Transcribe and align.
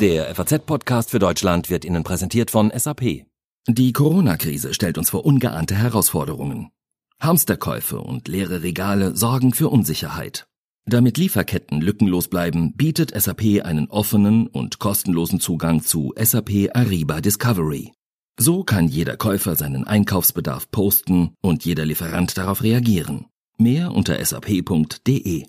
Der 0.00 0.34
FAZ-Podcast 0.34 1.10
für 1.10 1.20
Deutschland 1.20 1.70
wird 1.70 1.84
Ihnen 1.84 2.02
präsentiert 2.02 2.50
von 2.50 2.72
SAP. 2.76 3.26
Die 3.68 3.92
Corona-Krise 3.92 4.74
stellt 4.74 4.98
uns 4.98 5.10
vor 5.10 5.24
ungeahnte 5.24 5.76
Herausforderungen. 5.76 6.70
Hamsterkäufe 7.20 8.00
und 8.00 8.26
leere 8.26 8.64
Regale 8.64 9.16
sorgen 9.16 9.54
für 9.54 9.68
Unsicherheit. 9.68 10.46
Damit 10.84 11.16
Lieferketten 11.16 11.80
lückenlos 11.80 12.26
bleiben, 12.26 12.74
bietet 12.74 13.18
SAP 13.18 13.62
einen 13.64 13.88
offenen 13.88 14.48
und 14.48 14.80
kostenlosen 14.80 15.38
Zugang 15.38 15.80
zu 15.80 16.12
SAP 16.20 16.70
Ariba 16.74 17.20
Discovery. 17.20 17.92
So 18.36 18.64
kann 18.64 18.88
jeder 18.88 19.16
Käufer 19.16 19.54
seinen 19.54 19.84
Einkaufsbedarf 19.84 20.72
posten 20.72 21.34
und 21.40 21.64
jeder 21.64 21.86
Lieferant 21.86 22.36
darauf 22.36 22.64
reagieren. 22.64 23.26
Mehr 23.58 23.92
unter 23.92 24.22
sap.de. 24.22 25.44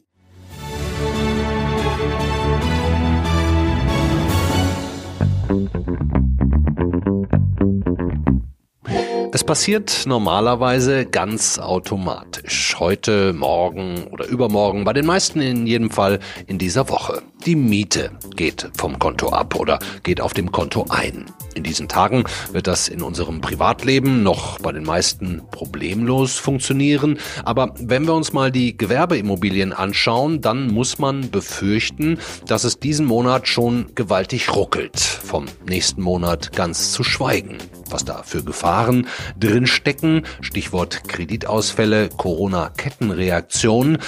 Es 9.32 9.44
passiert 9.44 10.04
normalerweise 10.08 11.06
ganz 11.06 11.60
automatisch. 11.60 12.76
Heute, 12.80 13.34
morgen 13.34 14.06
oder 14.12 14.26
übermorgen, 14.28 14.86
bei 14.86 14.94
den 14.94 15.06
meisten 15.06 15.42
in 15.42 15.68
jedem 15.68 15.90
Fall 15.90 16.20
in 16.48 16.58
dieser 16.58 16.88
Woche. 16.88 17.22
Die 17.46 17.56
Miete 17.56 18.10
geht 18.36 18.72
vom 18.76 18.98
Konto 18.98 19.30
ab 19.30 19.54
oder 19.56 19.78
geht 20.02 20.20
auf 20.20 20.34
dem 20.34 20.52
Konto 20.52 20.88
ein. 20.90 21.26
In 21.54 21.62
diesen 21.62 21.88
Tagen 21.88 22.24
wird 22.52 22.66
das 22.66 22.88
in 22.88 23.04
unserem 23.04 23.40
Privatleben 23.40 24.24
noch 24.24 24.60
bei 24.60 24.72
den 24.72 24.84
meisten 24.84 25.44
problemlos 25.52 26.40
funktionieren. 26.40 27.20
Aber 27.44 27.76
wenn 27.80 28.08
wir 28.08 28.16
uns 28.16 28.34
mal 28.34 28.52
die 28.52 28.76
Gewerbeimmobilien 28.76 29.74
anschauen, 29.74 30.42
dann 30.42 30.74
muss 30.74 30.98
man 30.98 31.30
befürchten, 31.30 32.18
dass 32.48 32.64
es 32.64 32.80
diesen 32.80 33.06
Monat 33.06 33.48
schon 33.48 33.94
gewaltig 33.94 34.54
ruckelt. 34.56 35.00
Vom 35.00 35.46
nächsten 35.70 36.02
Monat 36.02 36.52
ganz 36.52 36.94
zu 36.94 37.04
schweigen. 37.04 37.60
Was 37.92 38.04
da 38.04 38.24
für 38.24 38.44
Gefahren 38.44 39.08
drinstecken, 39.40 40.26
Stichwort 40.42 41.08
Kreditausfälle, 41.08 42.10
Corona-Kettenreaktion, 42.10 44.00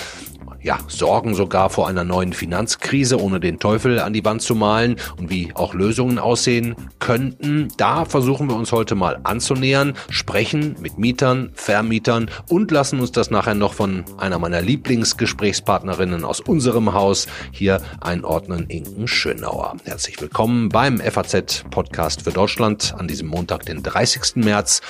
ja, 0.68 0.80
sorgen 0.90 1.34
sogar 1.34 1.70
vor 1.70 1.88
einer 1.88 2.04
neuen 2.04 2.34
Finanzkrise, 2.34 3.22
ohne 3.22 3.40
den 3.40 3.58
Teufel 3.58 4.00
an 4.00 4.12
die 4.12 4.26
Wand 4.26 4.42
zu 4.42 4.54
malen 4.54 4.98
und 5.18 5.30
wie 5.30 5.56
auch 5.56 5.74
Lösungen 5.74 6.20
aussehen 6.20 6.76
könnten. 7.00 7.70
Da 7.78 8.04
versuchen 8.04 8.50
wir 8.50 8.56
uns 8.58 8.74
heute 8.74 8.94
mal 8.94 9.18
anzunähern, 9.24 9.94
sprechen 10.10 10.76
mit 10.82 10.98
Mietern, 10.98 11.52
Vermietern 11.54 12.30
und 12.50 12.70
lassen 12.70 13.00
uns 13.00 13.14
das 13.14 13.32
nachher 13.32 13.56
noch 13.56 13.74
von 13.74 14.04
einer 14.18 14.40
meiner 14.40 14.62
Lieblingsgesprächspartnerinnen 14.62 16.26
aus 16.26 16.42
unserem 16.42 16.92
Haus 16.92 17.28
hier 17.54 17.82
einordnen, 18.02 18.66
Inken 18.68 19.08
Schönauer. 19.08 19.78
Herzlich 19.86 20.20
willkommen 20.20 20.68
beim 20.68 20.98
FAZ 21.00 21.64
Podcast 21.72 22.24
für 22.24 22.32
Deutschland 22.32 22.94
an 22.98 23.08
diesem 23.08 23.30
Montag, 23.30 23.66
den 23.66 23.84
30. 23.84 24.44
März. 24.44 24.82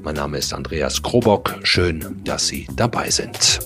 Mein 0.00 0.14
Name 0.14 0.38
ist 0.38 0.54
Andreas 0.54 1.02
Krobock. 1.02 1.56
Schön, 1.64 2.22
dass 2.22 2.46
Sie 2.46 2.68
dabei 2.76 3.10
sind. 3.10 3.58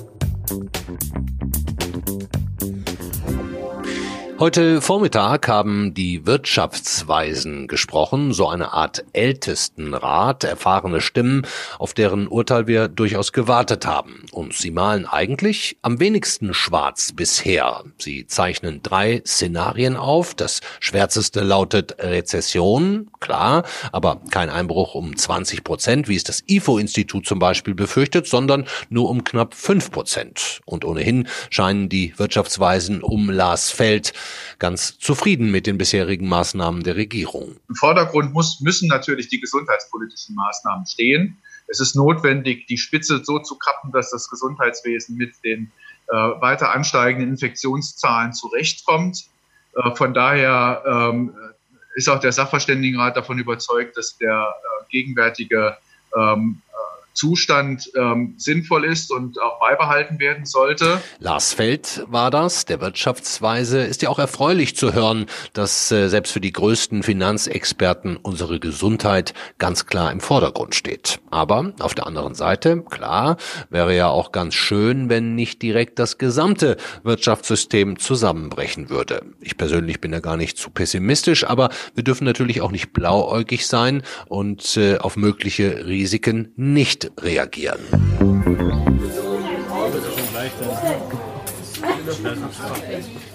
Heute 4.40 4.80
Vormittag 4.80 5.48
haben 5.48 5.94
die 5.94 6.24
Wirtschaftsweisen 6.24 7.66
gesprochen, 7.66 8.32
so 8.32 8.48
eine 8.48 8.72
Art 8.72 9.04
Ältestenrat, 9.12 10.44
erfahrene 10.44 11.00
Stimmen, 11.00 11.44
auf 11.80 11.92
deren 11.92 12.28
Urteil 12.28 12.68
wir 12.68 12.86
durchaus 12.86 13.32
gewartet 13.32 13.84
haben. 13.84 14.26
Und 14.30 14.54
sie 14.54 14.70
malen 14.70 15.06
eigentlich 15.06 15.76
am 15.82 15.98
wenigsten 15.98 16.54
schwarz 16.54 17.10
bisher. 17.16 17.82
Sie 17.98 18.28
zeichnen 18.28 18.80
drei 18.84 19.22
Szenarien 19.26 19.96
auf. 19.96 20.36
Das 20.36 20.60
schwärzeste 20.78 21.40
lautet 21.40 21.96
Rezession, 21.98 23.10
klar, 23.18 23.64
aber 23.90 24.20
kein 24.30 24.50
Einbruch 24.50 24.94
um 24.94 25.16
20 25.16 25.64
Prozent, 25.64 26.06
wie 26.06 26.14
es 26.14 26.22
das 26.22 26.44
IFO-Institut 26.46 27.26
zum 27.26 27.40
Beispiel 27.40 27.74
befürchtet, 27.74 28.28
sondern 28.28 28.68
nur 28.88 29.10
um 29.10 29.24
knapp 29.24 29.54
fünf 29.54 29.90
Prozent. 29.90 30.60
Und 30.64 30.84
ohnehin 30.84 31.26
scheinen 31.50 31.88
die 31.88 32.16
Wirtschaftsweisen 32.16 33.02
um 33.02 33.30
Lars 33.30 33.72
Feld 33.72 34.12
ganz 34.58 34.98
zufrieden 34.98 35.50
mit 35.50 35.66
den 35.66 35.78
bisherigen 35.78 36.28
Maßnahmen 36.28 36.82
der 36.82 36.96
Regierung. 36.96 37.56
Im 37.68 37.74
Vordergrund 37.74 38.32
muss, 38.32 38.60
müssen 38.60 38.88
natürlich 38.88 39.28
die 39.28 39.40
gesundheitspolitischen 39.40 40.34
Maßnahmen 40.34 40.86
stehen. 40.86 41.38
Es 41.68 41.80
ist 41.80 41.94
notwendig, 41.94 42.66
die 42.66 42.78
Spitze 42.78 43.22
so 43.24 43.38
zu 43.38 43.56
kappen, 43.56 43.92
dass 43.92 44.10
das 44.10 44.28
Gesundheitswesen 44.28 45.16
mit 45.16 45.34
den 45.44 45.70
äh, 46.08 46.14
weiter 46.14 46.74
ansteigenden 46.74 47.30
Infektionszahlen 47.30 48.32
zurechtkommt. 48.32 49.26
Äh, 49.76 49.94
von 49.94 50.14
daher 50.14 50.82
ähm, 50.86 51.34
ist 51.94 52.08
auch 52.08 52.20
der 52.20 52.32
Sachverständigenrat 52.32 53.16
davon 53.16 53.38
überzeugt, 53.38 53.96
dass 53.96 54.16
der 54.16 54.54
äh, 54.54 54.84
gegenwärtige 54.90 55.76
ähm, 56.16 56.62
Zustand 57.18 57.90
ähm, 57.96 58.34
sinnvoll 58.36 58.84
ist 58.84 59.10
und 59.10 59.42
auch 59.42 59.58
beibehalten 59.58 60.20
werden 60.20 60.46
sollte. 60.46 61.02
Lars 61.18 61.52
Feld 61.52 62.04
war 62.06 62.30
das, 62.30 62.64
der 62.64 62.80
Wirtschaftsweise. 62.80 63.80
Ist 63.80 64.02
ja 64.02 64.08
auch 64.08 64.20
erfreulich 64.20 64.76
zu 64.76 64.94
hören, 64.94 65.26
dass 65.52 65.90
äh, 65.90 66.08
selbst 66.08 66.32
für 66.32 66.40
die 66.40 66.52
größten 66.52 67.02
Finanzexperten 67.02 68.16
unsere 68.16 68.60
Gesundheit 68.60 69.34
ganz 69.58 69.86
klar 69.86 70.12
im 70.12 70.20
Vordergrund 70.20 70.76
steht. 70.76 71.18
Aber 71.30 71.72
auf 71.80 71.94
der 71.94 72.06
anderen 72.06 72.36
Seite, 72.36 72.84
klar, 72.88 73.36
wäre 73.68 73.96
ja 73.96 74.08
auch 74.08 74.30
ganz 74.30 74.54
schön, 74.54 75.10
wenn 75.10 75.34
nicht 75.34 75.60
direkt 75.60 75.98
das 75.98 76.18
gesamte 76.18 76.76
Wirtschaftssystem 77.02 77.98
zusammenbrechen 77.98 78.90
würde. 78.90 79.22
Ich 79.40 79.56
persönlich 79.56 80.00
bin 80.00 80.12
da 80.12 80.20
gar 80.20 80.36
nicht 80.36 80.56
zu 80.56 80.70
pessimistisch, 80.70 81.44
aber 81.44 81.70
wir 81.96 82.04
dürfen 82.04 82.24
natürlich 82.24 82.60
auch 82.60 82.70
nicht 82.70 82.92
blauäugig 82.92 83.66
sein 83.66 84.02
und 84.28 84.76
äh, 84.76 84.98
auf 84.98 85.16
mögliche 85.16 85.84
Risiken 85.86 86.52
nicht 86.54 87.07
reagieren. 87.14 87.80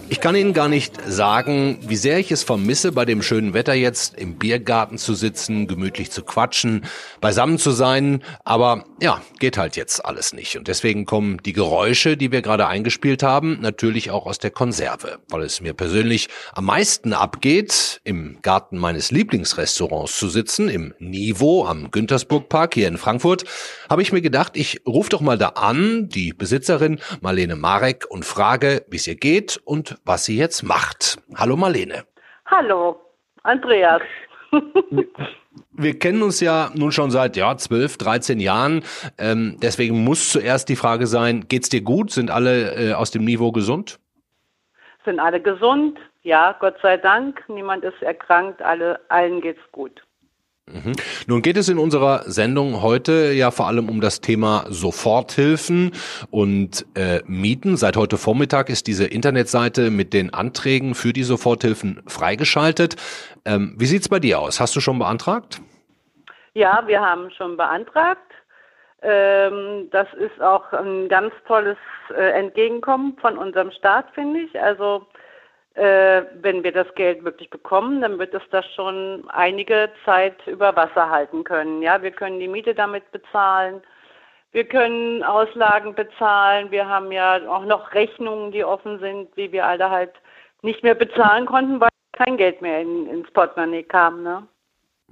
Ich 0.09 0.19
kann 0.19 0.35
Ihnen 0.35 0.53
gar 0.53 0.67
nicht 0.67 0.99
sagen, 1.07 1.79
wie 1.81 1.95
sehr 1.95 2.19
ich 2.19 2.31
es 2.31 2.43
vermisse, 2.43 2.91
bei 2.91 3.05
dem 3.05 3.23
schönen 3.23 3.53
Wetter 3.53 3.73
jetzt 3.73 4.15
im 4.15 4.37
Biergarten 4.37 4.97
zu 4.97 5.15
sitzen, 5.15 5.65
gemütlich 5.65 6.11
zu 6.11 6.23
quatschen, 6.23 6.85
beisammen 7.21 7.57
zu 7.57 7.71
sein. 7.71 8.21
Aber 8.43 8.83
ja, 9.01 9.21
geht 9.39 9.57
halt 9.57 9.75
jetzt 9.75 10.05
alles 10.05 10.33
nicht. 10.33 10.57
Und 10.57 10.67
deswegen 10.67 11.05
kommen 11.05 11.41
die 11.43 11.53
Geräusche, 11.53 12.17
die 12.17 12.31
wir 12.31 12.41
gerade 12.41 12.67
eingespielt 12.67 13.23
haben, 13.23 13.59
natürlich 13.61 14.11
auch 14.11 14.25
aus 14.25 14.39
der 14.39 14.51
Konserve. 14.51 15.19
Weil 15.29 15.43
es 15.43 15.61
mir 15.61 15.73
persönlich 15.73 16.27
am 16.53 16.65
meisten 16.65 17.13
abgeht, 17.13 18.01
im 18.03 18.39
Garten 18.41 18.77
meines 18.77 19.09
Lieblingsrestaurants 19.09 20.17
zu 20.17 20.27
sitzen, 20.27 20.69
im 20.69 20.93
Nivo 20.99 21.65
am 21.65 21.91
Güntersburg 21.91 22.43
hier 22.73 22.87
in 22.87 22.97
Frankfurt, 22.97 23.45
habe 23.89 24.01
ich 24.01 24.11
mir 24.11 24.21
gedacht, 24.21 24.57
ich 24.57 24.81
rufe 24.85 25.09
doch 25.09 25.21
mal 25.21 25.37
da 25.37 25.49
an, 25.49 26.09
die 26.09 26.33
Besitzerin 26.33 26.99
Marlene 27.21 27.55
Marek, 27.55 28.05
und 28.09 28.25
frage, 28.25 28.85
wie 28.89 28.97
es 28.97 29.07
ihr 29.07 29.15
geht 29.15 29.59
und 29.63 29.93
was 30.05 30.25
sie 30.25 30.37
jetzt 30.37 30.63
macht. 30.63 31.17
Hallo 31.35 31.55
Marlene. 31.55 32.05
Hallo, 32.45 32.99
Andreas. 33.43 34.01
Wir 35.71 35.97
kennen 35.97 36.21
uns 36.21 36.39
ja 36.39 36.71
nun 36.75 36.91
schon 36.91 37.11
seit 37.11 37.35
ja, 37.35 37.55
12, 37.55 37.97
13 37.97 38.39
Jahren. 38.39 38.83
Ähm, 39.17 39.57
deswegen 39.61 40.03
muss 40.03 40.31
zuerst 40.31 40.69
die 40.69 40.75
Frage 40.75 41.07
sein, 41.07 41.45
geht's 41.47 41.69
dir 41.69 41.81
gut? 41.81 42.11
Sind 42.11 42.29
alle 42.29 42.91
äh, 42.91 42.93
aus 42.93 43.11
dem 43.11 43.23
Niveau 43.25 43.51
gesund? 43.51 43.99
Sind 45.05 45.19
alle 45.19 45.41
gesund? 45.41 45.99
Ja, 46.21 46.55
Gott 46.59 46.75
sei 46.81 46.97
Dank. 46.97 47.43
Niemand 47.49 47.83
ist 47.83 48.01
erkrankt. 48.01 48.61
Alle, 48.61 48.99
allen 49.09 49.41
geht's 49.41 49.61
gut. 49.71 50.03
Mhm. 50.71 50.93
Nun 51.27 51.41
geht 51.41 51.57
es 51.57 51.67
in 51.67 51.77
unserer 51.77 52.23
Sendung 52.23 52.81
heute 52.81 53.33
ja 53.33 53.51
vor 53.51 53.67
allem 53.67 53.89
um 53.89 53.99
das 53.99 54.21
Thema 54.21 54.65
Soforthilfen 54.69 55.91
und 56.31 56.85
äh, 56.95 57.21
Mieten. 57.25 57.75
Seit 57.75 57.97
heute 57.97 58.17
Vormittag 58.17 58.69
ist 58.69 58.87
diese 58.87 59.05
Internetseite 59.05 59.89
mit 59.89 60.13
den 60.13 60.33
Anträgen 60.33 60.95
für 60.95 61.11
die 61.11 61.23
Soforthilfen 61.23 62.01
freigeschaltet. 62.07 62.95
Ähm, 63.43 63.75
wie 63.77 63.85
sieht's 63.85 64.07
bei 64.07 64.19
dir 64.19 64.39
aus? 64.39 64.61
Hast 64.61 64.73
du 64.75 64.79
schon 64.79 64.99
beantragt? 64.99 65.61
Ja, 66.53 66.83
wir 66.87 67.01
haben 67.01 67.29
schon 67.31 67.57
beantragt. 67.57 68.31
Ähm, 69.01 69.89
das 69.91 70.07
ist 70.13 70.41
auch 70.41 70.71
ein 70.71 71.09
ganz 71.09 71.33
tolles 71.45 71.77
äh, 72.15 72.39
Entgegenkommen 72.39 73.17
von 73.19 73.37
unserem 73.37 73.71
Staat, 73.71 74.05
finde 74.13 74.39
ich. 74.39 74.61
Also 74.61 75.05
äh, 75.75 76.23
wenn 76.41 76.63
wir 76.63 76.71
das 76.71 76.93
Geld 76.95 77.23
wirklich 77.23 77.49
bekommen, 77.49 78.01
dann 78.01 78.19
wird 78.19 78.33
es 78.33 78.43
das 78.51 78.65
schon 78.75 79.23
einige 79.29 79.89
Zeit 80.05 80.35
über 80.45 80.75
Wasser 80.75 81.09
halten 81.09 81.43
können. 81.43 81.81
Ja, 81.81 82.01
wir 82.01 82.11
können 82.11 82.39
die 82.39 82.47
Miete 82.47 82.75
damit 82.75 83.11
bezahlen. 83.11 83.81
Wir 84.51 84.65
können 84.65 85.23
Auslagen 85.23 85.95
bezahlen. 85.95 86.69
Wir 86.69 86.87
haben 86.87 87.11
ja 87.11 87.39
auch 87.49 87.65
noch 87.65 87.93
Rechnungen, 87.93 88.51
die 88.51 88.63
offen 88.63 88.99
sind, 88.99 89.35
wie 89.35 89.51
wir 89.51 89.65
alle 89.65 89.89
halt 89.89 90.13
nicht 90.61 90.83
mehr 90.83 90.95
bezahlen 90.95 91.47
konnten, 91.47 91.79
weil 91.79 91.89
kein 92.11 92.37
Geld 92.37 92.61
mehr 92.61 92.79
in, 92.81 93.07
ins 93.07 93.31
Portemonnaie 93.31 93.83
kam. 93.83 94.21
Ne? 94.21 94.47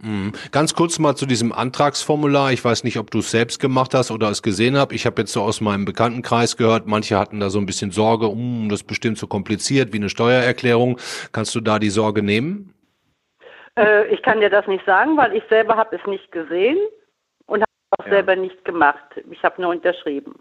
Mhm. 0.02 0.34
Ganz 0.52 0.74
kurz 0.74 1.00
mal 1.00 1.16
zu 1.16 1.26
diesem 1.26 1.52
Antragsformular. 1.52 2.52
Ich 2.52 2.64
weiß 2.64 2.84
nicht, 2.84 2.98
ob 2.98 3.12
du 3.12 3.20
es 3.20 3.32
selbst 3.32 3.60
gemacht 3.60 3.94
hast 3.94 4.12
oder 4.12 4.30
es 4.30 4.42
gesehen 4.42 4.78
hast. 4.78 4.92
Ich 4.92 5.06
habe 5.06 5.22
jetzt 5.22 5.34
so 5.34 5.42
aus 5.42 5.62
meinem 5.62 5.86
Bekanntenkreis 5.86 6.58
gehört, 6.58 6.88
manche 6.88 7.18
hatten 7.18 7.40
da 7.40 7.50
so 7.50 7.60
ein 7.60 7.66
bisschen 7.66 7.92
Sorge, 7.92 8.28
um, 8.28 8.68
das 8.70 8.82
ist 8.82 8.88
bestimmt 8.88 9.18
so 9.18 9.28
kompliziert 9.28 9.94
wie 9.94 9.98
eine 9.98 10.10
Steuererklärung. 10.10 10.98
Kannst 11.32 11.54
du 11.56 11.62
da 11.62 11.78
die 11.78 11.90
Sorge 11.90 12.24
nehmen? 12.24 12.74
Äh, 13.78 14.08
ich 14.08 14.22
kann 14.24 14.42
dir 14.42 14.50
das 14.50 14.68
nicht 14.68 14.86
sagen, 14.86 15.18
weil 15.18 15.36
ich 15.36 15.44
selber 15.50 15.78
habe 15.78 15.96
es 15.96 16.06
nicht 16.08 16.32
gesehen 16.32 16.78
und 17.46 17.62
habe 17.62 18.00
auch 18.00 18.06
ja. 18.06 18.12
selber 18.12 18.36
nicht 18.36 18.66
gemacht. 18.66 19.04
Ich 19.30 19.44
habe 19.44 19.62
nur 19.62 19.72
unterschrieben. 19.72 20.36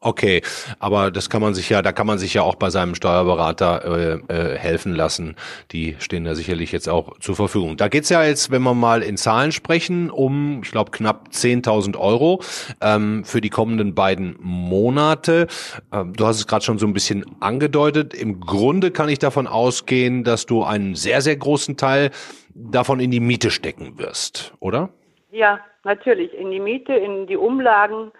Okay, 0.00 0.42
aber 0.78 1.10
das 1.10 1.30
kann 1.30 1.42
man 1.42 1.54
sich 1.54 1.68
ja, 1.68 1.82
da 1.82 1.92
kann 1.92 2.06
man 2.06 2.18
sich 2.18 2.34
ja 2.34 2.42
auch 2.42 2.54
bei 2.54 2.70
seinem 2.70 2.94
Steuerberater 2.94 3.84
äh, 4.28 4.34
äh, 4.34 4.58
helfen 4.58 4.94
lassen. 4.94 5.36
Die 5.72 5.96
stehen 5.98 6.24
da 6.24 6.34
sicherlich 6.34 6.72
jetzt 6.72 6.88
auch 6.88 7.18
zur 7.18 7.36
Verfügung. 7.36 7.76
Da 7.76 7.88
geht's 7.88 8.08
ja 8.08 8.22
jetzt, 8.24 8.50
wenn 8.50 8.62
wir 8.62 8.74
mal 8.74 9.02
in 9.02 9.16
Zahlen 9.16 9.52
sprechen, 9.52 10.10
um, 10.10 10.60
ich 10.62 10.70
glaube, 10.70 10.90
knapp 10.90 11.28
10.000 11.32 11.98
Euro 11.98 12.42
ähm, 12.80 13.24
für 13.24 13.40
die 13.40 13.50
kommenden 13.50 13.94
beiden 13.94 14.36
Monate. 14.40 15.46
Ähm, 15.92 16.12
du 16.14 16.26
hast 16.26 16.36
es 16.36 16.46
gerade 16.46 16.64
schon 16.64 16.78
so 16.78 16.86
ein 16.86 16.92
bisschen 16.92 17.24
angedeutet. 17.40 18.14
Im 18.14 18.40
Grunde 18.40 18.90
kann 18.90 19.08
ich 19.08 19.18
davon 19.18 19.46
ausgehen, 19.46 20.24
dass 20.24 20.46
du 20.46 20.62
einen 20.62 20.94
sehr, 20.94 21.20
sehr 21.20 21.36
großen 21.36 21.76
Teil 21.76 22.10
davon 22.54 23.00
in 23.00 23.10
die 23.10 23.20
Miete 23.20 23.50
stecken 23.50 23.98
wirst, 23.98 24.54
oder? 24.60 24.90
Ja, 25.30 25.60
natürlich. 25.84 26.34
In 26.34 26.50
die 26.50 26.60
Miete, 26.60 26.92
in 26.92 27.26
die 27.26 27.36
Umlagen 27.36 28.12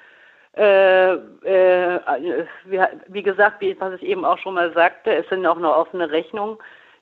äh, 0.56 1.12
äh, 1.12 2.47
wie, 3.08 3.23
gesagt, 3.23 3.61
wie, 3.61 3.79
was 3.81 3.94
ich 3.94 4.02
eben 4.02 4.25
auch 4.25 4.38
schon 4.38 4.55
mal 4.55 4.73
sagte, 4.73 5.14
es 5.14 5.29
sind 5.29 5.47
auch 5.47 5.58
noch 5.58 5.76
offene 5.76 6.11
Rechnungen, 6.11 6.58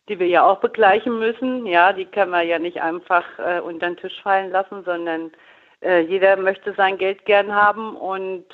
die 0.09 0.19
wir 0.19 0.27
ja 0.27 0.45
auch 0.45 0.61
begleichen 0.61 1.19
müssen. 1.19 1.67
Ja, 1.67 1.93
die 1.93 2.05
können 2.05 2.31
wir 2.31 2.43
ja 2.43 2.59
nicht 2.59 2.81
einfach 2.81 3.25
äh, 3.39 3.61
unter 3.61 3.87
den 3.87 3.97
Tisch 3.97 4.21
fallen 4.23 4.51
lassen, 4.51 4.85
sondern 4.85 5.33
äh, 5.83 6.01
jeder 6.01 6.37
möchte 6.37 6.75
sein 6.75 6.99
Geld 6.99 7.25
gern 7.25 7.55
haben 7.55 7.97
und 7.97 8.45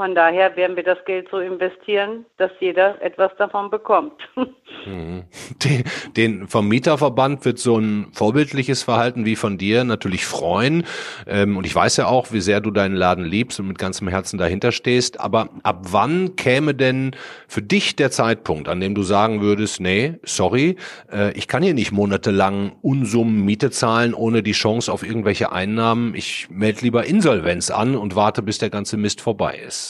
von 0.00 0.14
daher 0.14 0.56
werden 0.56 0.76
wir 0.76 0.82
das 0.82 1.04
Geld 1.04 1.28
so 1.30 1.40
investieren, 1.40 2.24
dass 2.38 2.50
jeder 2.58 3.02
etwas 3.02 3.32
davon 3.36 3.68
bekommt. 3.68 4.14
Mhm. 4.86 5.24
Den, 5.62 5.84
den 6.16 6.48
vom 6.48 6.66
Mieterverband 6.68 7.44
wird 7.44 7.58
so 7.58 7.76
ein 7.76 8.06
vorbildliches 8.12 8.82
Verhalten 8.82 9.26
wie 9.26 9.36
von 9.36 9.58
dir 9.58 9.84
natürlich 9.84 10.24
freuen. 10.24 10.84
Ähm, 11.26 11.58
und 11.58 11.66
ich 11.66 11.74
weiß 11.74 11.98
ja 11.98 12.06
auch, 12.06 12.32
wie 12.32 12.40
sehr 12.40 12.60
du 12.60 12.70
deinen 12.70 12.94
Laden 12.94 13.24
liebst 13.24 13.60
und 13.60 13.66
mit 13.68 13.78
ganzem 13.78 14.08
Herzen 14.08 14.38
dahinter 14.38 14.72
stehst. 14.72 15.20
Aber 15.20 15.50
ab 15.64 15.80
wann 15.90 16.36
käme 16.36 16.74
denn 16.74 17.14
für 17.46 17.60
dich 17.60 17.96
der 17.96 18.10
Zeitpunkt, 18.10 18.68
an 18.68 18.80
dem 18.80 18.94
du 18.94 19.02
sagen 19.02 19.42
würdest, 19.42 19.80
nee, 19.80 20.14
sorry, 20.22 20.76
äh, 21.12 21.32
ich 21.32 21.46
kann 21.46 21.62
hier 21.62 21.74
nicht 21.74 21.92
monatelang 21.92 22.72
Unsummen 22.80 23.44
Miete 23.44 23.70
zahlen, 23.70 24.14
ohne 24.14 24.42
die 24.42 24.52
Chance 24.52 24.90
auf 24.90 25.02
irgendwelche 25.02 25.52
Einnahmen. 25.52 26.14
Ich 26.14 26.46
melde 26.48 26.80
lieber 26.82 27.04
Insolvenz 27.04 27.70
an 27.70 27.96
und 27.96 28.16
warte, 28.16 28.40
bis 28.40 28.58
der 28.58 28.70
ganze 28.70 28.96
Mist 28.96 29.20
vorbei 29.20 29.60
ist. 29.66 29.89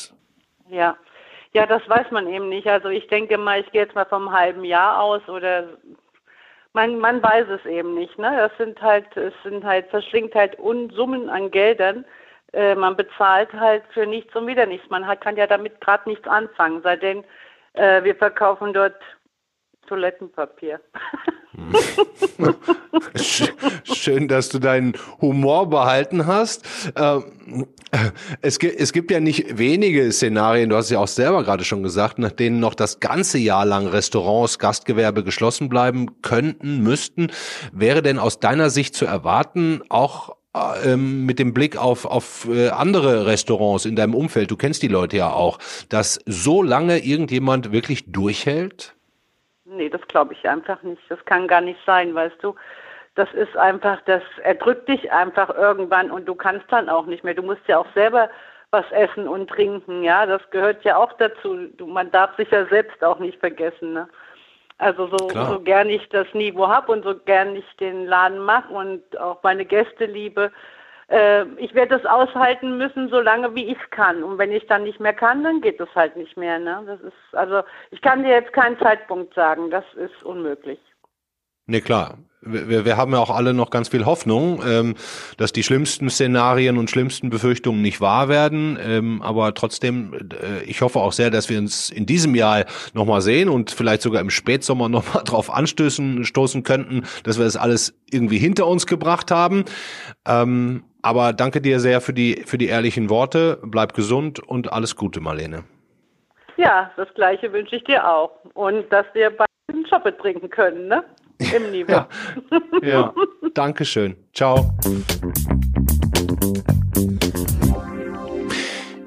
Ja. 0.70 0.96
Ja, 1.52 1.66
das 1.66 1.86
weiß 1.88 2.10
man 2.12 2.28
eben 2.28 2.48
nicht. 2.48 2.68
Also 2.68 2.88
ich 2.88 3.08
denke 3.08 3.36
mal, 3.36 3.60
ich 3.60 3.70
gehe 3.72 3.82
jetzt 3.82 3.94
mal 3.94 4.06
vom 4.06 4.30
halben 4.32 4.64
Jahr 4.64 5.02
aus 5.02 5.28
oder 5.28 5.64
man, 6.72 6.98
man 6.98 7.20
weiß 7.22 7.48
es 7.48 7.66
eben 7.66 7.94
nicht. 7.94 8.16
Ne? 8.18 8.30
Das 8.36 8.56
sind 8.56 8.80
halt, 8.80 9.16
es 9.16 9.34
sind 9.42 9.64
halt, 9.64 9.88
verschlingt 9.90 10.34
halt 10.34 10.58
Unsummen 10.60 11.28
an 11.28 11.50
Geldern. 11.50 12.04
Äh, 12.52 12.76
man 12.76 12.96
bezahlt 12.96 13.52
halt 13.52 13.82
für 13.92 14.06
nichts 14.06 14.34
und 14.36 14.46
wieder 14.46 14.66
nichts. 14.66 14.88
Man 14.90 15.06
hat, 15.06 15.20
kann 15.20 15.36
ja 15.36 15.48
damit 15.48 15.80
gerade 15.80 16.08
nichts 16.08 16.26
anfangen, 16.28 16.80
seitdem 16.82 17.24
äh, 17.74 18.02
wir 18.04 18.14
verkaufen 18.14 18.72
dort 18.72 18.96
Toilettenpapier. 19.90 20.80
Schön, 23.82 24.28
dass 24.28 24.48
du 24.48 24.60
deinen 24.60 24.92
Humor 25.20 25.68
behalten 25.68 26.28
hast. 26.28 26.64
Ähm, 26.94 27.66
es, 28.40 28.60
gibt 28.60 29.10
ja 29.10 29.18
nicht 29.18 29.58
wenige 29.58 30.12
Szenarien, 30.12 30.70
du 30.70 30.76
hast 30.76 30.84
es 30.86 30.90
ja 30.92 31.00
auch 31.00 31.08
selber 31.08 31.42
gerade 31.42 31.64
schon 31.64 31.82
gesagt, 31.82 32.20
nach 32.20 32.30
denen 32.30 32.60
noch 32.60 32.74
das 32.74 33.00
ganze 33.00 33.38
Jahr 33.38 33.66
lang 33.66 33.88
Restaurants, 33.88 34.60
Gastgewerbe 34.60 35.24
geschlossen 35.24 35.68
bleiben 35.68 36.22
könnten, 36.22 36.84
müssten. 36.84 37.32
Wäre 37.72 38.00
denn 38.00 38.20
aus 38.20 38.38
deiner 38.38 38.70
Sicht 38.70 38.94
zu 38.94 39.06
erwarten, 39.06 39.82
auch 39.88 40.36
ähm, 40.84 41.26
mit 41.26 41.40
dem 41.40 41.52
Blick 41.52 41.76
auf, 41.76 42.04
auf 42.04 42.46
äh, 42.48 42.68
andere 42.68 43.26
Restaurants 43.26 43.86
in 43.86 43.96
deinem 43.96 44.14
Umfeld, 44.14 44.52
du 44.52 44.56
kennst 44.56 44.84
die 44.84 44.88
Leute 44.88 45.16
ja 45.16 45.32
auch, 45.32 45.58
dass 45.88 46.20
so 46.26 46.62
lange 46.62 47.04
irgendjemand 47.04 47.72
wirklich 47.72 48.12
durchhält? 48.12 48.94
Nee, 49.72 49.88
das 49.88 50.00
glaube 50.08 50.34
ich 50.34 50.48
einfach 50.48 50.82
nicht. 50.82 51.02
Das 51.08 51.24
kann 51.26 51.46
gar 51.46 51.60
nicht 51.60 51.78
sein, 51.86 52.14
weißt 52.14 52.42
du. 52.42 52.54
Das 53.14 53.32
ist 53.34 53.56
einfach, 53.56 54.00
das 54.02 54.22
erdrückt 54.42 54.88
dich 54.88 55.12
einfach 55.12 55.50
irgendwann 55.50 56.10
und 56.10 56.26
du 56.26 56.34
kannst 56.34 56.66
dann 56.70 56.88
auch 56.88 57.06
nicht 57.06 57.22
mehr. 57.22 57.34
Du 57.34 57.42
musst 57.42 57.66
ja 57.68 57.78
auch 57.78 57.86
selber 57.94 58.28
was 58.72 58.84
essen 58.90 59.28
und 59.28 59.48
trinken, 59.48 60.02
ja. 60.02 60.26
Das 60.26 60.42
gehört 60.50 60.84
ja 60.84 60.96
auch 60.96 61.12
dazu. 61.14 61.68
Du, 61.76 61.86
man 61.86 62.10
darf 62.10 62.34
sich 62.36 62.50
ja 62.50 62.66
selbst 62.66 63.02
auch 63.04 63.18
nicht 63.18 63.38
vergessen, 63.38 63.92
ne? 63.92 64.08
Also 64.78 65.08
so, 65.08 65.28
so 65.28 65.60
gern 65.60 65.90
ich 65.90 66.08
das 66.08 66.26
Niveau 66.32 66.66
habe 66.66 66.90
und 66.90 67.04
so 67.04 67.14
gern 67.14 67.54
ich 67.54 67.66
den 67.76 68.06
Laden 68.06 68.38
mache 68.38 68.72
und 68.72 69.18
auch 69.20 69.42
meine 69.42 69.66
Gäste 69.66 70.06
liebe, 70.06 70.50
äh, 71.10 71.44
ich 71.56 71.74
werde 71.74 71.96
es 71.96 72.06
aushalten 72.06 72.78
müssen, 72.78 73.08
solange 73.08 73.54
wie 73.54 73.66
ich 73.66 73.90
kann. 73.90 74.22
Und 74.22 74.38
wenn 74.38 74.52
ich 74.52 74.66
dann 74.66 74.84
nicht 74.84 75.00
mehr 75.00 75.12
kann, 75.12 75.44
dann 75.44 75.60
geht 75.60 75.80
es 75.80 75.94
halt 75.94 76.16
nicht 76.16 76.36
mehr. 76.36 76.58
Ne? 76.58 76.82
Das 76.86 77.00
ist, 77.00 77.34
also 77.34 77.62
ich 77.90 78.00
kann 78.00 78.22
dir 78.22 78.30
jetzt 78.30 78.52
keinen 78.52 78.78
Zeitpunkt 78.78 79.34
sagen, 79.34 79.70
das 79.70 79.84
ist 79.94 80.22
unmöglich. 80.22 80.78
Nee, 81.66 81.80
klar. 81.80 82.18
Wir, 82.42 82.86
wir 82.86 82.96
haben 82.96 83.12
ja 83.12 83.18
auch 83.18 83.28
alle 83.28 83.52
noch 83.52 83.68
ganz 83.68 83.90
viel 83.90 84.06
Hoffnung, 84.06 84.62
ähm, 84.66 84.94
dass 85.36 85.52
die 85.52 85.62
schlimmsten 85.62 86.08
Szenarien 86.08 86.78
und 86.78 86.88
schlimmsten 86.88 87.28
Befürchtungen 87.28 87.82
nicht 87.82 88.00
wahr 88.00 88.30
werden. 88.30 88.78
Ähm, 88.82 89.20
aber 89.20 89.52
trotzdem, 89.52 90.14
äh, 90.14 90.64
ich 90.64 90.80
hoffe 90.80 91.00
auch 91.00 91.12
sehr, 91.12 91.30
dass 91.30 91.50
wir 91.50 91.58
uns 91.58 91.90
in 91.90 92.06
diesem 92.06 92.34
Jahr 92.34 92.64
nochmal 92.94 93.20
sehen 93.20 93.50
und 93.50 93.70
vielleicht 93.70 94.00
sogar 94.00 94.22
im 94.22 94.30
Spätsommer 94.30 94.88
nochmal 94.88 95.22
drauf 95.26 95.50
anstößen 95.50 96.24
stoßen 96.24 96.62
könnten, 96.62 97.02
dass 97.24 97.36
wir 97.36 97.44
das 97.44 97.56
alles 97.56 97.94
irgendwie 98.10 98.38
hinter 98.38 98.66
uns 98.66 98.86
gebracht 98.86 99.30
haben. 99.30 99.66
Ähm, 100.26 100.84
aber 101.02 101.34
danke 101.34 101.60
dir 101.60 101.78
sehr 101.78 102.00
für 102.00 102.14
die, 102.14 102.42
für 102.46 102.56
die 102.56 102.68
ehrlichen 102.68 103.10
Worte. 103.10 103.58
Bleib 103.62 103.92
gesund 103.92 104.40
und 104.40 104.72
alles 104.72 104.96
Gute, 104.96 105.20
Marlene. 105.20 105.64
Ja, 106.56 106.90
das 106.96 107.08
Gleiche 107.14 107.52
wünsche 107.52 107.76
ich 107.76 107.84
dir 107.84 108.06
auch. 108.08 108.30
Und 108.54 108.90
dass 108.90 109.06
wir 109.12 109.30
beide 109.30 109.46
einen 109.72 109.86
Schoppe 109.86 110.16
trinken 110.16 110.48
können, 110.48 110.88
ne? 110.88 111.04
Im 111.40 111.70
Niveau. 111.70 111.92
ja. 111.92 112.08
ja. 112.82 113.14
Dankeschön. 113.54 114.16
Ciao. 114.32 114.70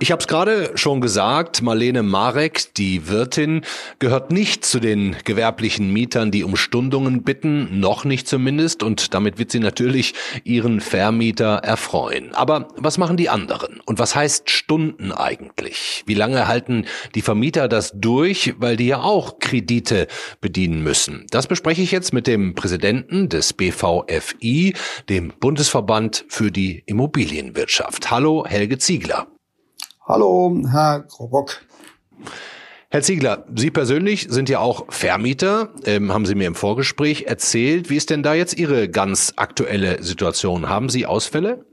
Ich 0.04 0.12
habe 0.12 0.20
es 0.20 0.28
gerade 0.28 0.72
schon 0.76 1.00
gesagt, 1.00 1.62
Marlene 1.62 2.04
Marek, 2.04 2.74
die 2.76 3.08
Wirtin, 3.08 3.62
gehört 4.00 4.34
nicht 4.34 4.66
zu 4.66 4.82
den 4.82 5.16
gewerblichen 5.24 5.94
Mietern, 5.94 6.30
die 6.30 6.44
um 6.44 6.58
Stundungen 6.58 7.24
bitten, 7.24 7.80
noch 7.80 8.04
nicht 8.04 8.28
zumindest, 8.28 8.84
und 8.84 9.14
damit 9.14 9.40
wird 9.40 9.52
sie 9.52 9.62
natürlich 9.62 10.14
ihren 10.44 10.82
Vermieter 10.82 11.60
erfreuen. 11.64 12.36
Aber 12.36 12.68
was 12.76 12.98
machen 12.98 13.16
die 13.16 13.30
anderen? 13.30 13.80
Und 13.86 13.98
was 13.98 14.14
heißt 14.14 14.50
Stunden 14.50 15.14
eigentlich? 15.14 16.04
Wie 16.06 16.16
lange 16.16 16.50
halten 16.50 16.84
die 17.16 17.22
Vermieter 17.22 17.70
das 17.70 17.94
durch, 17.96 18.56
weil 18.58 18.76
die 18.76 18.88
ja 18.88 19.04
auch 19.04 19.40
Kredite 19.40 20.08
bedienen 20.42 20.84
müssen? 20.84 21.28
Das 21.30 21.48
bespreche 21.48 21.82
ich 21.82 21.94
jetzt 21.94 22.12
mit 22.12 22.28
dem 22.28 22.56
Präsidenten 22.56 23.30
des 23.30 23.54
BVFI, 23.54 24.74
dem 25.08 25.32
Bundesverband 25.40 26.26
für 26.28 26.52
die 26.52 26.84
Immobilienwirtschaft. 26.88 28.12
Hallo, 28.12 28.46
Helge 28.46 28.78
Ziegler. 28.78 29.33
Hallo, 30.06 30.54
Herr 30.70 31.04
Krobock. 31.04 31.62
Herr 32.90 33.02
Ziegler, 33.02 33.46
Sie 33.56 33.72
persönlich 33.72 34.28
sind 34.30 34.50
ja 34.50 34.60
auch 34.60 34.86
Vermieter, 34.90 35.70
ähm, 35.86 36.12
haben 36.12 36.26
Sie 36.26 36.36
mir 36.36 36.48
im 36.48 36.56
Vorgespräch 36.56 37.24
erzählt. 37.24 37.90
Wie 37.90 37.96
ist 37.96 38.10
denn 38.10 38.22
da 38.22 38.34
jetzt 38.34 38.58
Ihre 38.60 38.90
ganz 38.90 39.32
aktuelle 39.38 40.04
Situation? 40.04 40.68
Haben 40.68 40.90
Sie 40.90 41.06
Ausfälle? 41.06 41.66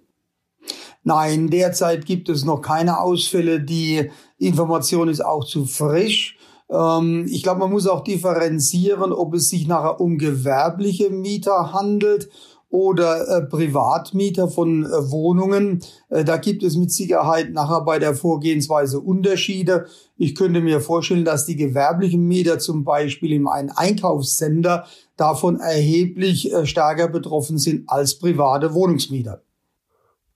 Nein, 1.02 1.50
derzeit 1.50 2.06
gibt 2.06 2.28
es 2.28 2.44
noch 2.44 2.60
keine 2.62 3.00
Ausfälle. 3.00 3.60
Die 3.60 4.12
Information 4.38 5.08
ist 5.08 5.24
auch 5.24 5.44
zu 5.44 5.66
frisch. 5.66 6.38
Ähm, 6.70 7.26
ich 7.28 7.42
glaube, 7.42 7.58
man 7.58 7.72
muss 7.72 7.88
auch 7.88 8.04
differenzieren, 8.04 9.12
ob 9.12 9.34
es 9.34 9.48
sich 9.48 9.66
nachher 9.66 10.00
um 10.00 10.18
gewerbliche 10.18 11.10
Mieter 11.10 11.72
handelt 11.72 12.28
oder 12.70 13.28
äh, 13.28 13.42
Privatmieter 13.42 14.48
von 14.48 14.84
äh, 14.84 15.10
Wohnungen. 15.10 15.82
Äh, 16.08 16.24
da 16.24 16.36
gibt 16.36 16.62
es 16.62 16.76
mit 16.76 16.92
Sicherheit 16.92 17.52
nachher 17.52 17.82
bei 17.82 17.98
der 17.98 18.14
Vorgehensweise 18.14 19.00
Unterschiede. 19.00 19.86
Ich 20.16 20.34
könnte 20.34 20.60
mir 20.60 20.80
vorstellen, 20.80 21.24
dass 21.24 21.46
die 21.46 21.56
gewerblichen 21.56 22.26
Mieter 22.26 22.58
zum 22.58 22.84
Beispiel 22.84 23.32
im 23.32 23.48
einen 23.48 23.70
Einkaufscenter 23.70 24.86
davon 25.16 25.58
erheblich 25.58 26.52
äh, 26.52 26.64
stärker 26.64 27.08
betroffen 27.08 27.58
sind 27.58 27.88
als 27.88 28.18
private 28.18 28.72
Wohnungsmieter. 28.72 29.42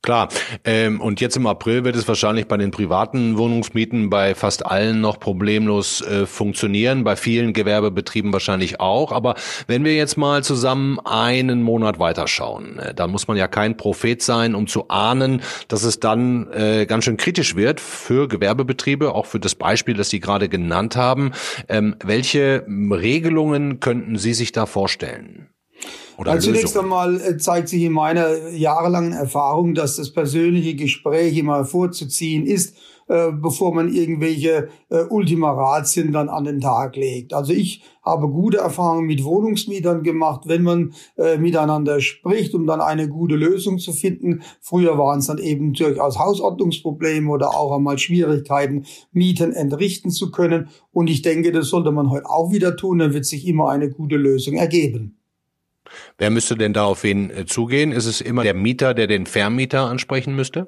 Klar. 0.04 0.28
Ähm, 0.66 1.00
und 1.00 1.22
jetzt 1.22 1.34
im 1.34 1.46
April 1.46 1.82
wird 1.84 1.96
es 1.96 2.06
wahrscheinlich 2.06 2.46
bei 2.46 2.58
den 2.58 2.70
privaten 2.70 3.38
Wohnungsmieten 3.38 4.10
bei 4.10 4.34
fast 4.34 4.66
allen 4.66 5.00
noch 5.00 5.18
problemlos 5.18 6.02
äh, 6.02 6.26
funktionieren, 6.26 7.04
bei 7.04 7.16
vielen 7.16 7.54
Gewerbebetrieben 7.54 8.30
wahrscheinlich 8.30 8.80
auch. 8.80 9.12
Aber 9.12 9.34
wenn 9.66 9.82
wir 9.82 9.94
jetzt 9.94 10.18
mal 10.18 10.44
zusammen 10.44 11.00
einen 11.00 11.62
Monat 11.62 11.98
weiterschauen, 11.98 12.78
äh, 12.80 12.92
dann 12.92 13.10
muss 13.12 13.28
man 13.28 13.38
ja 13.38 13.48
kein 13.48 13.78
Prophet 13.78 14.20
sein, 14.20 14.54
um 14.54 14.66
zu 14.66 14.88
ahnen, 14.88 15.40
dass 15.68 15.84
es 15.84 16.00
dann 16.00 16.52
äh, 16.52 16.84
ganz 16.84 17.06
schön 17.06 17.16
kritisch 17.16 17.56
wird 17.56 17.80
für 17.80 18.28
Gewerbebetriebe, 18.28 19.14
auch 19.14 19.24
für 19.24 19.40
das 19.40 19.54
Beispiel, 19.54 19.94
das 19.94 20.10
Sie 20.10 20.20
gerade 20.20 20.50
genannt 20.50 20.96
haben. 20.96 21.32
Ähm, 21.66 21.96
welche 22.04 22.66
Regelungen 22.68 23.80
könnten 23.80 24.18
Sie 24.18 24.34
sich 24.34 24.52
da 24.52 24.66
vorstellen? 24.66 25.48
Oder 26.16 26.32
also 26.32 26.50
zunächst 26.50 26.76
einmal 26.78 27.20
äh, 27.20 27.36
zeigt 27.38 27.68
sich 27.68 27.82
in 27.82 27.92
meiner 27.92 28.48
jahrelangen 28.50 29.12
Erfahrung, 29.12 29.74
dass 29.74 29.96
das 29.96 30.12
persönliche 30.12 30.74
Gespräch 30.74 31.36
immer 31.36 31.64
vorzuziehen 31.64 32.46
ist 32.46 32.74
äh, 33.06 33.32
bevor 33.32 33.74
man 33.74 33.92
irgendwelche 33.92 34.68
äh, 34.88 35.02
Ultima 35.10 35.52
Ratien 35.52 36.10
dann 36.12 36.30
an 36.30 36.44
den 36.44 36.60
Tag 36.60 36.96
legt. 36.96 37.34
Also 37.34 37.52
ich 37.52 37.82
habe 38.02 38.28
gute 38.28 38.58
Erfahrungen 38.58 39.06
mit 39.06 39.24
Wohnungsmietern 39.24 40.02
gemacht, 40.02 40.44
wenn 40.46 40.62
man 40.62 40.94
äh, 41.18 41.36
miteinander 41.36 42.00
spricht, 42.00 42.54
um 42.54 42.66
dann 42.66 42.80
eine 42.80 43.08
gute 43.10 43.34
Lösung 43.34 43.78
zu 43.78 43.92
finden. 43.92 44.40
Früher 44.62 44.96
waren 44.96 45.18
es 45.18 45.26
dann 45.26 45.36
eben 45.36 45.74
durchaus 45.74 46.18
Hausordnungsprobleme 46.18 47.30
oder 47.30 47.50
auch 47.50 47.76
einmal 47.76 47.98
Schwierigkeiten, 47.98 48.86
Mieten 49.12 49.52
entrichten 49.52 50.10
zu 50.10 50.30
können. 50.30 50.68
Und 50.90 51.10
ich 51.10 51.20
denke, 51.20 51.52
das 51.52 51.68
sollte 51.68 51.92
man 51.92 52.08
heute 52.10 52.30
auch 52.30 52.52
wieder 52.52 52.74
tun, 52.74 53.00
dann 53.00 53.12
wird 53.12 53.26
sich 53.26 53.46
immer 53.46 53.68
eine 53.68 53.90
gute 53.90 54.16
Lösung 54.16 54.54
ergeben. 54.54 55.18
Wer 56.18 56.30
müsste 56.30 56.56
denn 56.56 56.72
da 56.72 56.92
äh, 56.92 57.44
zugehen? 57.46 57.92
Ist 57.92 58.06
es 58.06 58.20
immer 58.20 58.42
der 58.42 58.54
Mieter, 58.54 58.94
der 58.94 59.06
den 59.06 59.26
Vermieter 59.26 59.82
ansprechen 59.82 60.34
müsste? 60.34 60.66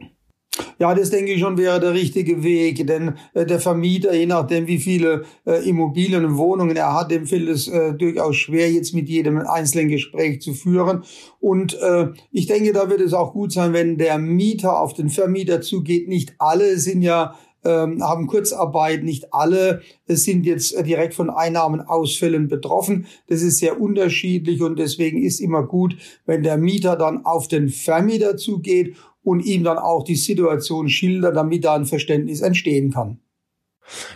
Ja, 0.78 0.94
das 0.94 1.10
denke 1.10 1.32
ich 1.32 1.40
schon 1.40 1.58
wäre 1.58 1.80
der 1.80 1.94
richtige 1.94 2.42
Weg, 2.42 2.86
denn 2.86 3.14
äh, 3.34 3.46
der 3.46 3.60
Vermieter, 3.60 4.14
je 4.14 4.26
nachdem 4.26 4.66
wie 4.66 4.78
viele 4.78 5.24
äh, 5.46 5.68
Immobilien 5.68 6.24
und 6.24 6.36
Wohnungen 6.36 6.76
er 6.76 6.94
hat, 6.94 7.10
dem 7.10 7.26
fällt 7.26 7.48
es 7.48 7.68
äh, 7.68 7.94
durchaus 7.94 8.36
schwer, 8.36 8.70
jetzt 8.70 8.94
mit 8.94 9.08
jedem 9.08 9.38
einzelnen 9.38 9.88
Gespräch 9.88 10.40
zu 10.40 10.54
führen. 10.54 11.04
Und 11.40 11.74
äh, 11.80 12.08
ich 12.30 12.46
denke, 12.46 12.72
da 12.72 12.88
wird 12.90 13.00
es 13.00 13.12
auch 13.12 13.32
gut 13.32 13.52
sein, 13.52 13.72
wenn 13.72 13.98
der 13.98 14.18
Mieter 14.18 14.80
auf 14.80 14.94
den 14.94 15.08
Vermieter 15.08 15.60
zugeht. 15.60 16.08
Nicht 16.08 16.34
alle 16.38 16.78
sind 16.78 17.02
ja 17.02 17.34
ähm, 17.66 18.02
haben 18.02 18.26
Kurzarbeit. 18.26 19.02
Nicht 19.02 19.34
alle 19.34 19.82
sind 20.06 20.46
jetzt 20.46 20.72
äh, 20.74 20.82
direkt 20.82 21.14
von 21.14 21.30
Einnahmenausfällen 21.30 22.48
betroffen. 22.48 23.06
Das 23.28 23.42
ist 23.42 23.58
sehr 23.58 23.80
unterschiedlich 23.80 24.62
und 24.62 24.78
deswegen 24.78 25.22
ist 25.22 25.40
immer 25.40 25.64
gut, 25.64 25.96
wenn 26.24 26.42
der 26.42 26.56
Mieter 26.56 26.96
dann 26.96 27.24
auf 27.24 27.48
den 27.48 27.68
Vermieter 27.68 28.36
zugeht 28.36 28.96
und 29.22 29.44
ihm 29.44 29.64
dann 29.64 29.78
auch 29.78 30.04
die 30.04 30.16
Situation 30.16 30.88
schildert, 30.88 31.36
damit 31.36 31.64
da 31.64 31.74
ein 31.74 31.84
Verständnis 31.84 32.40
entstehen 32.40 32.92
kann. 32.92 33.18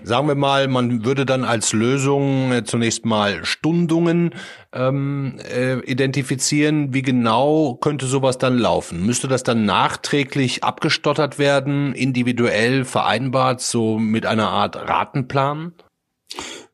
Sagen 0.03 0.29
wir 0.29 0.35
mal, 0.35 0.69
man 0.69 1.05
würde 1.05 1.27
dann 1.27 1.45
als 1.45 1.73
Lösung 1.73 2.53
äh, 2.53 2.65
zunächst 2.65 3.05
mal 3.05 3.45
Stundungen 3.45 4.35
ähm, 4.73 5.39
äh, 5.53 5.79
identifizieren. 5.81 6.93
Wie 6.95 7.03
genau 7.03 7.75
könnte 7.75 8.07
sowas 8.07 8.39
dann 8.39 8.59
laufen? 8.59 9.07
Müsste 9.07 9.29
das 9.29 9.43
dann 9.43 9.65
nachträglich 9.65 10.65
abgestottert 10.65 11.39
werden, 11.39 11.95
individuell 11.95 12.85
vereinbart, 12.85 13.61
so 13.61 13.99
mit 13.99 14.27
einer 14.27 14.49
Art 14.49 14.77
Ratenplan? 14.77 15.73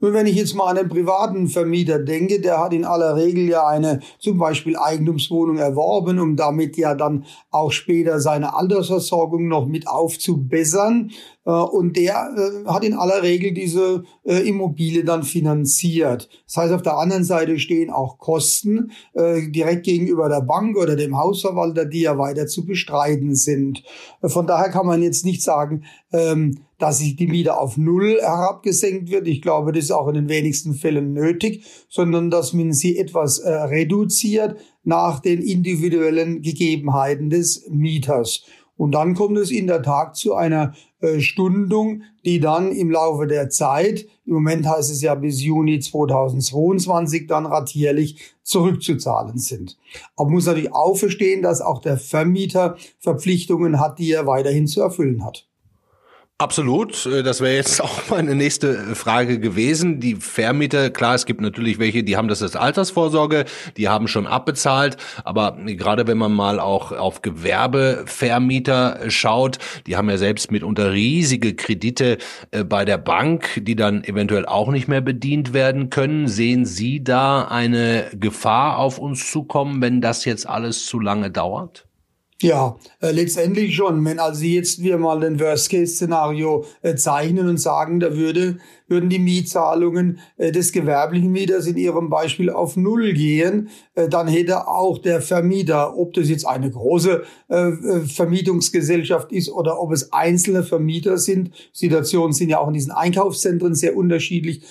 Nur 0.00 0.12
wenn 0.12 0.26
ich 0.26 0.36
jetzt 0.36 0.54
mal 0.54 0.70
an 0.70 0.78
einen 0.78 0.88
privaten 0.88 1.48
Vermieter 1.48 1.98
denke, 1.98 2.40
der 2.40 2.58
hat 2.60 2.72
in 2.72 2.84
aller 2.84 3.16
Regel 3.16 3.48
ja 3.48 3.66
eine 3.66 4.00
zum 4.18 4.38
Beispiel 4.38 4.76
Eigentumswohnung 4.76 5.58
erworben, 5.58 6.18
um 6.18 6.36
damit 6.36 6.76
ja 6.76 6.94
dann 6.94 7.24
auch 7.50 7.72
später 7.72 8.20
seine 8.20 8.54
Altersversorgung 8.54 9.48
noch 9.48 9.66
mit 9.66 9.88
aufzubessern. 9.88 11.10
Äh, 11.46 11.50
und 11.50 11.96
der 11.96 12.34
äh, 12.36 12.68
hat 12.68 12.84
in 12.84 12.94
aller 12.94 13.22
Regel 13.22 13.54
diese 13.54 14.02
äh, 14.24 14.46
Immobilie 14.46 15.04
dann 15.04 15.22
finanziert. 15.22 16.28
Das 16.46 16.56
heißt, 16.56 16.72
auf 16.74 16.82
der 16.82 16.98
anderen 16.98 17.24
Seite 17.24 17.58
stehen 17.58 17.90
auch 17.90 18.18
Kosten 18.18 18.90
direkt 19.14 19.84
gegenüber 19.84 20.28
der 20.28 20.40
Bank 20.40 20.76
oder 20.76 20.96
dem 20.96 21.16
Hausverwalter, 21.16 21.84
die 21.84 22.02
ja 22.02 22.18
weiter 22.18 22.46
zu 22.46 22.66
bestreiten 22.66 23.34
sind. 23.34 23.82
Von 24.22 24.46
daher 24.46 24.70
kann 24.70 24.86
man 24.86 25.02
jetzt 25.02 25.24
nicht 25.24 25.42
sagen, 25.42 25.84
ähm, 26.12 26.58
dass 26.78 26.98
sich 26.98 27.16
die 27.16 27.26
Miete 27.26 27.58
auf 27.58 27.76
Null 27.76 28.18
herabgesenkt 28.20 29.10
wird. 29.10 29.26
Ich 29.28 29.40
glaube, 29.40 29.72
das 29.72 29.85
ist 29.86 29.92
auch 29.92 30.08
in 30.08 30.14
den 30.14 30.28
wenigsten 30.28 30.74
Fällen 30.74 31.12
nötig, 31.12 31.64
sondern 31.88 32.30
dass 32.30 32.52
man 32.52 32.72
sie 32.72 32.98
etwas 32.98 33.42
reduziert 33.44 34.56
nach 34.84 35.20
den 35.20 35.42
individuellen 35.42 36.42
Gegebenheiten 36.42 37.30
des 37.30 37.66
Mieters. 37.68 38.44
Und 38.76 38.92
dann 38.92 39.14
kommt 39.14 39.38
es 39.38 39.50
in 39.50 39.66
der 39.66 39.82
Tat 39.82 40.16
zu 40.16 40.34
einer 40.34 40.74
äh, 41.00 41.20
Stundung, 41.20 42.02
die 42.24 42.40
dann 42.40 42.72
im 42.72 42.90
Laufe 42.90 43.26
der 43.26 43.48
Zeit, 43.48 44.06
im 44.26 44.34
Moment 44.34 44.66
heißt 44.66 44.90
es 44.90 45.00
ja 45.02 45.14
bis 45.14 45.42
Juni 45.42 45.80
2022, 45.80 47.26
dann 47.26 47.46
ratierlich 47.46 48.34
zurückzuzahlen 48.42 49.38
sind. 49.38 49.78
Aber 50.16 50.30
muss 50.30 50.46
natürlich 50.46 50.74
auch 50.74 50.96
verstehen, 50.96 51.42
dass 51.42 51.60
auch 51.60 51.80
der 51.80 51.96
Vermieter 51.96 52.76
Verpflichtungen 52.98 53.80
hat, 53.80 53.98
die 53.98 54.10
er 54.12 54.26
weiterhin 54.26 54.66
zu 54.66 54.82
erfüllen 54.82 55.24
hat. 55.24 55.46
Absolut. 56.38 57.06
Äh, 57.06 57.22
das 57.22 57.40
wäre 57.40 57.54
jetzt 57.54 57.80
auch 57.82 58.10
meine 58.10 58.34
nächste 58.34 58.94
Frage 58.94 59.40
gewesen. 59.40 60.00
Die 60.00 60.16
Vermieter, 60.16 60.90
klar, 60.90 61.14
es 61.14 61.24
gibt 61.24 61.40
natürlich 61.40 61.78
welche, 61.78 62.04
die 62.04 62.16
haben 62.16 62.28
das 62.28 62.42
als 62.42 62.56
Altersvorsorge, 62.56 63.46
die 63.78 63.88
haben 63.88 64.06
schon 64.06 64.26
abbezahlt. 64.26 64.98
Aber 65.24 65.56
gerade 65.64 66.06
wenn 66.06 66.18
man 66.18 66.32
mal 66.32 66.60
auch 66.60 66.92
auf 66.92 67.22
Gewerbevermieter 67.22 69.08
schaut, 69.10 69.58
die 69.86 69.96
haben 69.96 70.10
ja 70.10 70.18
selbst 70.18 70.50
mitunter 70.50 70.92
riesige 70.92 71.54
Kredite 71.54 72.18
äh, 72.50 72.64
bei 72.64 72.84
der 72.84 72.98
Bank, 72.98 73.62
die 73.62 73.76
dann 73.76 74.04
eventuell 74.04 74.44
auch 74.44 74.68
nicht 74.68 74.88
mehr 74.88 75.00
bedient 75.00 75.54
werden 75.54 75.88
können. 75.88 76.28
Sehen 76.28 76.66
Sie 76.66 77.02
da 77.02 77.48
eine 77.48 78.10
Gefahr 78.12 78.78
auf 78.78 78.98
uns 78.98 79.30
zukommen, 79.30 79.80
wenn 79.80 80.02
das 80.02 80.26
jetzt 80.26 80.46
alles 80.46 80.84
zu 80.84 81.00
lange 81.00 81.30
dauert? 81.30 81.86
Ja, 82.42 82.76
äh, 83.00 83.12
letztendlich 83.12 83.74
schon. 83.74 84.04
Wenn 84.04 84.18
also 84.18 84.44
jetzt 84.44 84.82
wir 84.82 84.98
mal 84.98 85.24
ein 85.24 85.40
Worst-Case-Szenario 85.40 86.66
äh, 86.82 86.94
zeichnen 86.94 87.48
und 87.48 87.58
sagen, 87.58 87.98
da 87.98 88.14
würde 88.14 88.58
würden 88.88 89.10
die 89.10 89.18
Mietzahlungen 89.18 90.18
äh, 90.36 90.52
des 90.52 90.72
gewerblichen 90.72 91.30
Mieters 91.30 91.66
in 91.66 91.76
Ihrem 91.76 92.10
Beispiel 92.10 92.50
auf 92.50 92.76
Null 92.76 93.12
gehen, 93.12 93.68
äh, 93.94 94.08
dann 94.08 94.28
hätte 94.28 94.68
auch 94.68 94.98
der 94.98 95.20
Vermieter, 95.20 95.96
ob 95.96 96.14
das 96.14 96.28
jetzt 96.28 96.46
eine 96.46 96.70
große 96.70 97.24
äh, 97.48 97.72
Vermietungsgesellschaft 98.06 99.32
ist 99.32 99.50
oder 99.50 99.80
ob 99.80 99.92
es 99.92 100.12
einzelne 100.12 100.62
Vermieter 100.62 101.18
sind, 101.18 101.50
Situationen 101.72 102.32
sind 102.32 102.50
ja 102.50 102.58
auch 102.58 102.68
in 102.68 102.74
diesen 102.74 102.92
Einkaufszentren 102.92 103.74
sehr 103.74 103.96
unterschiedlich, 103.96 104.62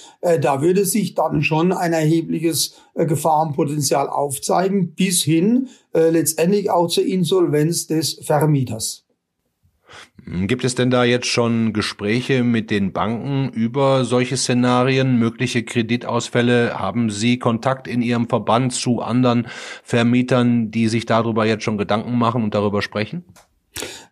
da 0.41 0.61
würde 0.61 0.85
sich 0.85 1.15
dann 1.15 1.43
schon 1.43 1.71
ein 1.71 1.93
erhebliches 1.93 2.75
Gefahrenpotenzial 2.95 4.07
aufzeigen, 4.07 4.93
bis 4.93 5.23
hin 5.23 5.67
letztendlich 5.93 6.69
auch 6.69 6.87
zur 6.87 7.05
Insolvenz 7.05 7.87
des 7.87 8.19
Vermieters. 8.21 9.04
Gibt 10.27 10.65
es 10.65 10.73
denn 10.73 10.89
da 10.89 11.03
jetzt 11.03 11.27
schon 11.27 11.71
Gespräche 11.71 12.43
mit 12.43 12.71
den 12.71 12.93
Banken 12.93 13.49
über 13.49 14.05
solche 14.05 14.37
Szenarien, 14.37 15.19
mögliche 15.19 15.63
Kreditausfälle? 15.63 16.79
Haben 16.79 17.11
Sie 17.11 17.37
Kontakt 17.37 17.87
in 17.87 18.01
Ihrem 18.01 18.27
Verband 18.27 18.73
zu 18.73 19.01
anderen 19.01 19.47
Vermietern, 19.83 20.71
die 20.71 20.87
sich 20.87 21.05
darüber 21.05 21.45
jetzt 21.45 21.63
schon 21.63 21.77
Gedanken 21.77 22.17
machen 22.17 22.43
und 22.43 22.55
darüber 22.55 22.81
sprechen? 22.81 23.23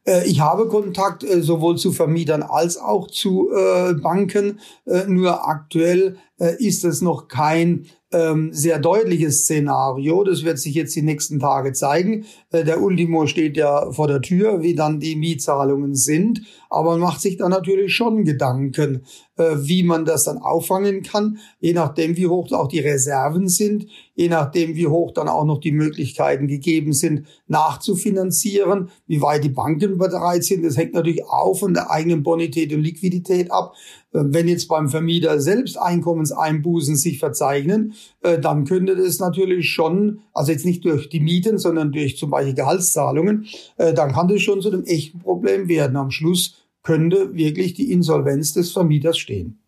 Äh, 0.06 0.28
ich 0.28 0.40
habe 0.40 0.68
Kontakt 0.68 1.24
äh, 1.24 1.42
sowohl 1.42 1.78
zu 1.78 1.92
Vermietern 1.92 2.44
als 2.44 2.78
auch 2.78 3.08
zu 3.08 3.50
äh, 3.52 3.94
Banken. 3.94 4.60
Nur 5.08 5.48
aktuell 5.48 6.18
ist 6.38 6.84
es 6.84 7.02
noch 7.02 7.28
kein 7.30 7.86
ähm, 8.14 8.54
sehr 8.54 8.80
deutliches 8.80 9.44
Szenario. 9.44 10.24
Das 10.24 10.44
wird 10.44 10.60
sich 10.60 10.76
jetzt 10.76 10.96
die 10.96 11.02
nächsten 11.02 11.40
Tage 11.40 11.74
zeigen. 11.74 12.26
Äh, 12.52 12.64
der 12.64 12.82
Ultimo 12.82 13.26
steht 13.26 13.58
ja 13.58 13.92
vor 13.92 14.08
der 14.08 14.22
Tür, 14.22 14.62
wie 14.62 14.76
dann 14.76 15.00
die 15.00 15.16
Mietzahlungen 15.16 15.96
sind. 15.96 16.42
Aber 16.70 16.92
man 16.92 17.02
macht 17.02 17.22
sich 17.22 17.38
dann 17.38 17.52
natürlich 17.52 17.94
schon 17.96 18.24
Gedanken, 18.24 19.04
äh, 19.36 19.56
wie 19.58 19.84
man 19.84 20.06
das 20.06 20.24
dann 20.24 20.38
auffangen 20.38 21.04
kann, 21.04 21.38
je 21.60 21.74
nachdem, 21.74 22.18
wie 22.18 22.28
hoch 22.28 22.52
auch 22.52 22.68
die 22.68 22.80
Reserven 22.80 23.48
sind, 23.48 23.88
je 24.16 24.30
nachdem, 24.30 24.76
wie 24.76 24.88
hoch 24.88 25.12
dann 25.12 25.28
auch 25.28 25.46
noch 25.46 25.60
die 25.60 25.72
Möglichkeiten 25.72 26.48
gegeben 26.48 26.94
sind, 26.94 27.28
nachzufinanzieren, 27.48 28.90
wie 29.08 29.22
weit 29.22 29.44
die 29.44 29.50
Banken 29.50 29.98
bereit 29.98 30.44
sind. 30.44 30.64
Das 30.64 30.78
hängt 30.78 30.94
natürlich 30.94 31.26
auch 31.26 31.56
von 31.56 31.74
der 31.74 31.90
eigenen 31.90 32.24
Bonität 32.24 32.74
und 32.74 32.82
Liquidität 32.82 33.52
ab. 33.52 33.74
Wenn 34.14 34.48
jetzt 34.48 34.68
beim 34.68 34.90
Vermieter 34.90 35.40
selbst 35.42 35.78
Einkommenseinbußen 35.78 36.96
sich 36.96 37.20
verzeichnen, 37.20 37.94
äh, 38.22 38.40
dann 38.40 38.66
könnte 38.66 38.96
das 38.96 39.20
natürlich 39.20 39.70
schon, 39.70 40.20
also 40.34 40.52
jetzt 40.52 40.66
nicht 40.66 40.86
durch 40.86 41.10
die 41.10 41.20
Mieten, 41.20 41.58
sondern 41.58 41.92
durch 41.92 42.18
zum 42.18 42.30
Beispiel 42.30 42.54
Gehaltszahlungen, 42.54 43.48
äh, 43.78 43.94
dann 43.94 44.12
kann 44.12 44.28
das 44.28 44.42
schon 44.42 44.62
zu 44.62 44.72
einem 44.72 44.84
echten 44.84 45.20
Problem 45.20 45.68
werden. 45.68 45.98
Am 45.98 46.12
Schluss 46.12 46.56
könnte 46.84 47.34
wirklich 47.34 47.74
die 47.74 47.92
Insolvenz 47.92 48.54
des 48.54 48.72
Vermieters 48.72 49.18
stehen. 49.18 49.63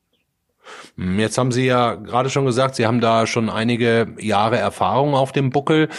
Hm, 0.98 1.19
jetzt 1.19 1.38
haben 1.38 1.51
Sie 1.51 1.65
ja 1.65 1.95
gerade 1.95 2.29
schon 2.29 2.45
gesagt, 2.45 2.75
Sie 2.75 2.86
haben 2.86 3.01
da 3.01 3.27
schon 3.27 3.50
einige 3.50 4.15
Jahre 4.19 4.57
Erfahrung 4.57 5.13
auf 5.13 5.31
dem 5.31 5.50
Buckel. 5.50 5.89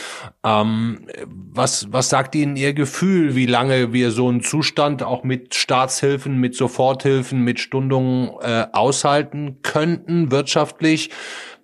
Ähm, 0.44 1.06
was, 1.26 1.92
was 1.92 2.08
sagt 2.08 2.34
Ihnen 2.34 2.56
Ihr 2.56 2.72
Gefühl, 2.72 3.34
wie 3.34 3.46
lange 3.46 3.92
wir 3.92 4.10
so 4.10 4.28
einen 4.28 4.42
Zustand 4.42 5.02
auch 5.02 5.24
mit 5.24 5.54
Staatshilfen, 5.54 6.38
mit 6.38 6.54
Soforthilfen, 6.54 7.40
mit 7.40 7.60
Stundungen 7.60 8.30
äh, 8.40 8.66
aushalten 8.72 9.58
könnten, 9.62 10.30
wirtschaftlich? 10.30 11.10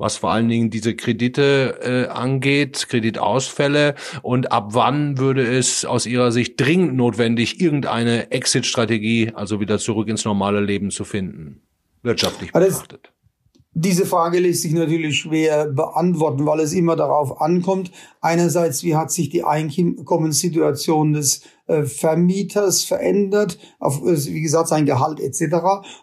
was 0.03 0.17
vor 0.17 0.33
allen 0.33 0.49
Dingen 0.49 0.69
diese 0.69 0.97
Kredite 0.97 1.79
äh, 1.81 2.11
angeht, 2.11 2.89
Kreditausfälle 2.89 3.95
und 4.23 4.51
ab 4.51 4.71
wann 4.73 5.19
würde 5.19 5.47
es 5.47 5.85
aus 5.85 6.07
Ihrer 6.07 6.33
Sicht 6.33 6.61
dringend 6.61 6.97
notwendig, 6.97 7.61
irgendeine 7.61 8.33
Exit-Strategie, 8.33 9.31
also 9.35 9.61
wieder 9.61 9.79
zurück 9.79 10.09
ins 10.09 10.25
normale 10.25 10.61
Leben 10.61 10.91
zu 10.91 11.05
finden? 11.05 11.63
Wirtschaftlich 12.03 12.53
betrachtet? 12.53 13.13
Diese 13.75 14.05
Frage 14.05 14.39
lässt 14.39 14.63
sich 14.63 14.75
natürlich 14.75 15.19
schwer 15.19 15.67
beantworten, 15.67 16.45
weil 16.45 16.61
es 16.61 16.75
immer 16.75 16.95
darauf 16.95 17.41
ankommt, 17.41 17.91
einerseits, 18.21 18.83
wie 18.83 18.97
hat 18.97 19.11
sich 19.11 19.31
die 19.31 19.45
Einkommenssituation 19.45 21.15
des 21.15 21.43
äh, 21.73 21.85
Vermieters 21.85 22.85
verändert, 22.85 23.59
auf, 23.79 24.03
äh, 24.03 24.27
wie 24.27 24.43
gesagt, 24.43 24.69
sein 24.69 24.85
Gehalt 24.85 25.21
etc. 25.21 25.57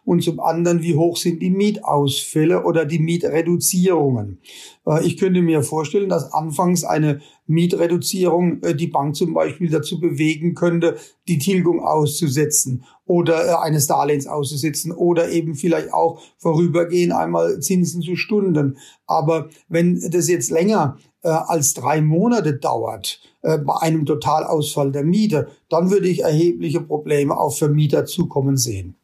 Und 0.04 0.24
zum 0.24 0.40
anderen, 0.40 0.82
wie 0.82 0.96
hoch 0.96 1.16
sind 1.18 1.42
die 1.42 1.52
Mietausfälle 1.52 2.64
oder 2.64 2.86
die 2.86 3.00
Mietreduzierungen. 3.00 4.40
Äh, 4.88 5.06
ich 5.06 5.18
könnte 5.18 5.42
mir 5.42 5.62
vorstellen, 5.62 6.10
dass 6.10 6.34
anfangs 6.34 6.84
eine 6.84 7.22
Mietreduzierung 7.46 8.62
die 8.76 8.88
Bank 8.88 9.16
zum 9.16 9.34
Beispiel 9.34 9.70
dazu 9.70 10.00
bewegen 10.00 10.54
könnte, 10.54 10.98
die 11.28 11.40
Tilgung 11.40 11.80
auszusetzen 11.82 12.84
oder 13.06 13.64
eines 13.64 13.88
Darlehens 13.88 14.28
auszusetzen 14.28 14.92
oder 14.92 15.30
eben 15.32 15.56
vielleicht 15.56 15.92
auch 15.92 16.22
vorübergehend 16.38 17.12
einmal 17.12 17.60
Zinsen 17.60 18.04
zu 18.04 18.16
Stunden. 18.16 18.78
Aber 19.08 19.50
wenn 19.68 20.00
das 20.12 20.30
jetzt 20.30 20.52
länger 20.52 20.98
äh, 21.24 21.30
als 21.30 21.74
drei 21.74 22.02
Monate 22.02 22.58
dauert, 22.58 23.20
äh, 23.42 23.58
bei 23.58 23.76
einem 23.82 24.06
Totalausfall 24.06 24.92
der 24.92 25.04
Miete, 25.04 25.48
dann 25.70 25.92
würde 25.92 26.08
ich 26.08 26.22
erhebliche 26.22 26.82
Probleme 26.82 27.38
auf 27.38 27.58
Vermieter 27.58 28.06
zukommen 28.06 28.58
sehen. 28.58 28.99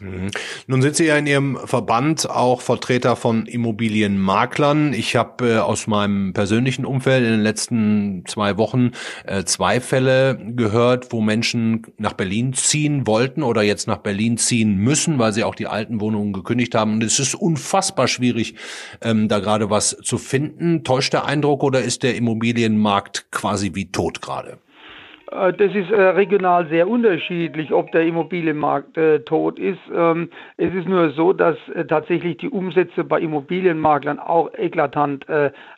Mhm. 0.00 0.30
Nun 0.66 0.82
sind 0.82 0.96
Sie 0.96 1.06
ja 1.06 1.16
in 1.16 1.26
Ihrem 1.26 1.58
Verband 1.64 2.28
auch 2.28 2.60
Vertreter 2.60 3.16
von 3.16 3.46
Immobilienmaklern. 3.46 4.92
Ich 4.92 5.16
habe 5.16 5.48
äh, 5.48 5.58
aus 5.58 5.86
meinem 5.86 6.32
persönlichen 6.32 6.84
Umfeld 6.84 7.24
in 7.24 7.32
den 7.32 7.42
letzten 7.42 8.24
zwei 8.26 8.58
Wochen 8.58 8.92
äh, 9.24 9.44
zwei 9.44 9.80
Fälle 9.80 10.38
gehört, 10.54 11.12
wo 11.12 11.20
Menschen 11.20 11.86
nach 11.98 12.12
Berlin 12.12 12.52
ziehen 12.52 13.06
wollten 13.06 13.42
oder 13.42 13.62
jetzt 13.62 13.86
nach 13.86 13.98
Berlin 13.98 14.38
ziehen 14.38 14.76
müssen, 14.76 15.18
weil 15.18 15.32
sie 15.32 15.44
auch 15.44 15.54
die 15.54 15.66
alten 15.66 16.00
Wohnungen 16.00 16.32
gekündigt 16.32 16.74
haben. 16.74 16.94
Und 16.94 17.04
es 17.04 17.18
ist 17.18 17.34
unfassbar 17.34 18.08
schwierig, 18.08 18.54
ähm, 19.00 19.28
da 19.28 19.38
gerade 19.38 19.70
was 19.70 19.96
zu 20.02 20.18
finden. 20.18 20.84
Täuscht 20.84 21.12
der 21.12 21.24
Eindruck 21.24 21.62
oder 21.62 21.82
ist 21.82 22.02
der 22.02 22.16
Immobilienmarkt 22.16 23.30
quasi 23.30 23.74
wie 23.74 23.90
tot 23.90 24.20
gerade? 24.20 24.58
Äh, 25.30 25.52
das 25.52 25.74
ist 25.74 25.90
äh, 25.90 26.00
regional 26.00 26.68
sehr 26.68 26.88
unterschiedlich, 26.88 27.72
ob 27.72 27.90
der 27.92 28.06
Immobilienmarkt 28.06 28.96
äh, 28.96 29.20
tot 29.20 29.58
ist. 29.58 29.80
Ähm, 29.94 30.30
es 30.56 30.72
ist 30.74 30.88
nur 30.88 31.10
so, 31.10 31.32
dass 31.32 31.56
tatsächlich 31.88 32.38
die 32.38 32.48
Umsätze 32.48 33.04
bei 33.04 33.20
Immobilienmaklern 33.20 34.18
auch 34.18 34.52
eklatant 34.54 35.26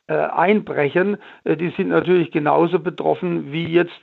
einbrechen. 0.07 1.19
Die 1.45 1.73
sind 1.77 1.89
natürlich 1.89 2.31
genauso 2.31 2.79
betroffen 2.79 3.53
wie 3.53 3.67
jetzt 3.67 4.01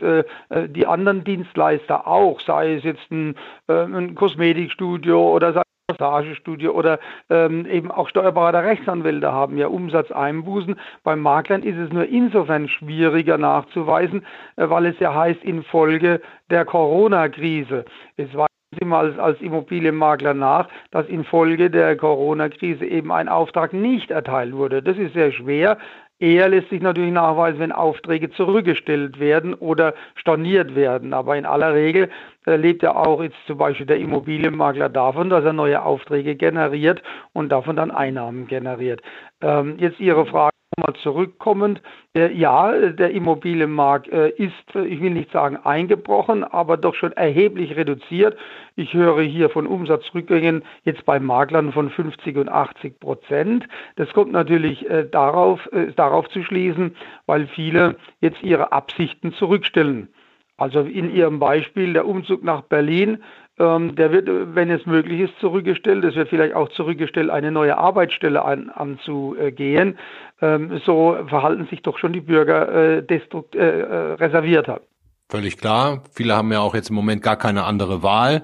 die 0.51 0.85
anderen 0.85 1.23
Dienstleister 1.23 2.07
auch, 2.07 2.39
sei 2.41 2.75
es 2.75 2.83
jetzt 2.83 3.11
ein, 3.11 3.35
ein 3.67 4.15
Kosmetikstudio 4.15 5.33
oder 5.33 5.53
sei 5.53 5.61
Massagestudio 5.87 6.71
oder 6.71 6.99
ähm, 7.29 7.67
eben 7.67 7.91
auch 7.91 8.09
Steuerberater 8.09 8.63
Rechtsanwälte 8.63 9.31
haben 9.31 9.57
ja 9.57 9.67
Umsatzeinbußen. 9.67 10.75
Beim 11.03 11.19
Maklern 11.19 11.61
ist 11.61 11.77
es 11.77 11.93
nur 11.93 12.07
insofern 12.07 12.67
schwieriger 12.67 13.37
nachzuweisen, 13.37 14.25
äh, 14.55 14.67
weil 14.67 14.87
es 14.87 14.97
ja 14.99 15.13
heißt 15.13 15.43
infolge 15.43 16.21
der 16.49 16.65
Corona-Krise. 16.65 17.85
Es 18.17 18.33
war 18.33 18.47
immer 18.79 18.97
als, 18.97 19.19
als 19.19 19.39
Immobilienmakler 19.41 20.33
nach, 20.33 20.67
dass 20.89 21.07
infolge 21.07 21.69
der 21.69 21.95
Corona-Krise 21.95 22.85
eben 22.85 23.11
ein 23.11 23.29
Auftrag 23.29 23.71
nicht 23.71 24.09
erteilt 24.09 24.53
wurde. 24.53 24.81
Das 24.81 24.97
ist 24.97 25.13
sehr 25.13 25.31
schwer. 25.31 25.77
Eher 26.19 26.47
lässt 26.47 26.69
sich 26.69 26.81
natürlich 26.81 27.11
nachweisen, 27.11 27.59
wenn 27.59 27.71
Aufträge 27.73 28.31
zurückgestellt 28.31 29.19
werden 29.19 29.53
oder 29.53 29.93
storniert 30.15 30.73
werden. 30.73 31.13
Aber 31.13 31.35
in 31.35 31.45
aller 31.45 31.73
Regel 31.73 32.09
äh, 32.45 32.55
lebt 32.55 32.83
ja 32.83 32.95
auch 32.95 33.21
jetzt 33.21 33.35
zum 33.47 33.57
Beispiel 33.57 33.85
der 33.85 33.97
Immobilienmakler 33.97 34.87
davon, 34.87 35.29
dass 35.29 35.43
er 35.43 35.53
neue 35.53 35.83
Aufträge 35.83 36.35
generiert 36.35 37.03
und 37.33 37.49
davon 37.49 37.75
dann 37.75 37.91
Einnahmen 37.91 38.47
generiert. 38.47 39.01
Ähm, 39.41 39.75
jetzt 39.77 39.99
Ihre 39.99 40.25
Frage 40.25 40.54
mal 40.77 40.93
zurückkommend. 41.01 41.81
Äh, 42.15 42.33
ja, 42.33 42.91
der 42.91 43.11
Immobilienmarkt 43.11 44.07
äh, 44.09 44.29
ist, 44.29 44.53
ich 44.73 45.01
will 45.01 45.11
nicht 45.11 45.31
sagen 45.31 45.57
eingebrochen, 45.57 46.43
aber 46.43 46.77
doch 46.77 46.95
schon 46.95 47.11
erheblich 47.13 47.75
reduziert. 47.75 48.37
Ich 48.75 48.93
höre 48.93 49.21
hier 49.21 49.49
von 49.49 49.67
Umsatzrückgängen 49.67 50.63
jetzt 50.83 51.05
bei 51.05 51.19
Maklern 51.19 51.71
von 51.71 51.89
50 51.89 52.37
und 52.37 52.49
80 52.49 52.99
Prozent. 52.99 53.67
Das 53.95 54.11
kommt 54.13 54.31
natürlich 54.31 54.89
äh, 54.89 55.07
darauf, 55.09 55.59
äh, 55.71 55.91
darauf 55.95 56.27
zu 56.29 56.43
schließen, 56.43 56.95
weil 57.25 57.47
viele 57.47 57.95
jetzt 58.21 58.43
ihre 58.43 58.71
Absichten 58.71 59.33
zurückstellen. 59.33 60.09
Also 60.57 60.81
in 60.81 61.13
Ihrem 61.13 61.39
Beispiel 61.39 61.91
der 61.93 62.07
Umzug 62.07 62.43
nach 62.43 62.61
Berlin, 62.61 63.21
ähm, 63.57 63.95
der 63.95 64.11
wird, 64.11 64.27
wenn 64.27 64.69
es 64.69 64.85
möglich 64.85 65.21
ist, 65.21 65.33
zurückgestellt. 65.39 66.03
Es 66.03 66.15
wird 66.15 66.29
vielleicht 66.29 66.55
auch 66.55 66.69
zurückgestellt, 66.69 67.29
eine 67.29 67.51
neue 67.51 67.77
Arbeitsstelle 67.77 68.43
an, 68.43 68.69
anzugehen. 68.69 69.97
Ähm, 70.41 70.81
so 70.85 71.17
verhalten 71.27 71.67
sich 71.69 71.81
doch 71.81 71.97
schon 71.97 72.13
die 72.13 72.21
Bürger 72.21 72.97
äh, 72.97 73.03
destrukt, 73.03 73.55
äh, 73.55 73.81
äh, 73.81 74.13
reservierter. 74.13 74.81
Völlig 75.29 75.57
klar. 75.57 76.03
Viele 76.11 76.35
haben 76.35 76.51
ja 76.51 76.59
auch 76.59 76.75
jetzt 76.75 76.89
im 76.89 76.95
Moment 76.95 77.21
gar 77.21 77.37
keine 77.37 77.63
andere 77.63 78.03
Wahl. 78.03 78.43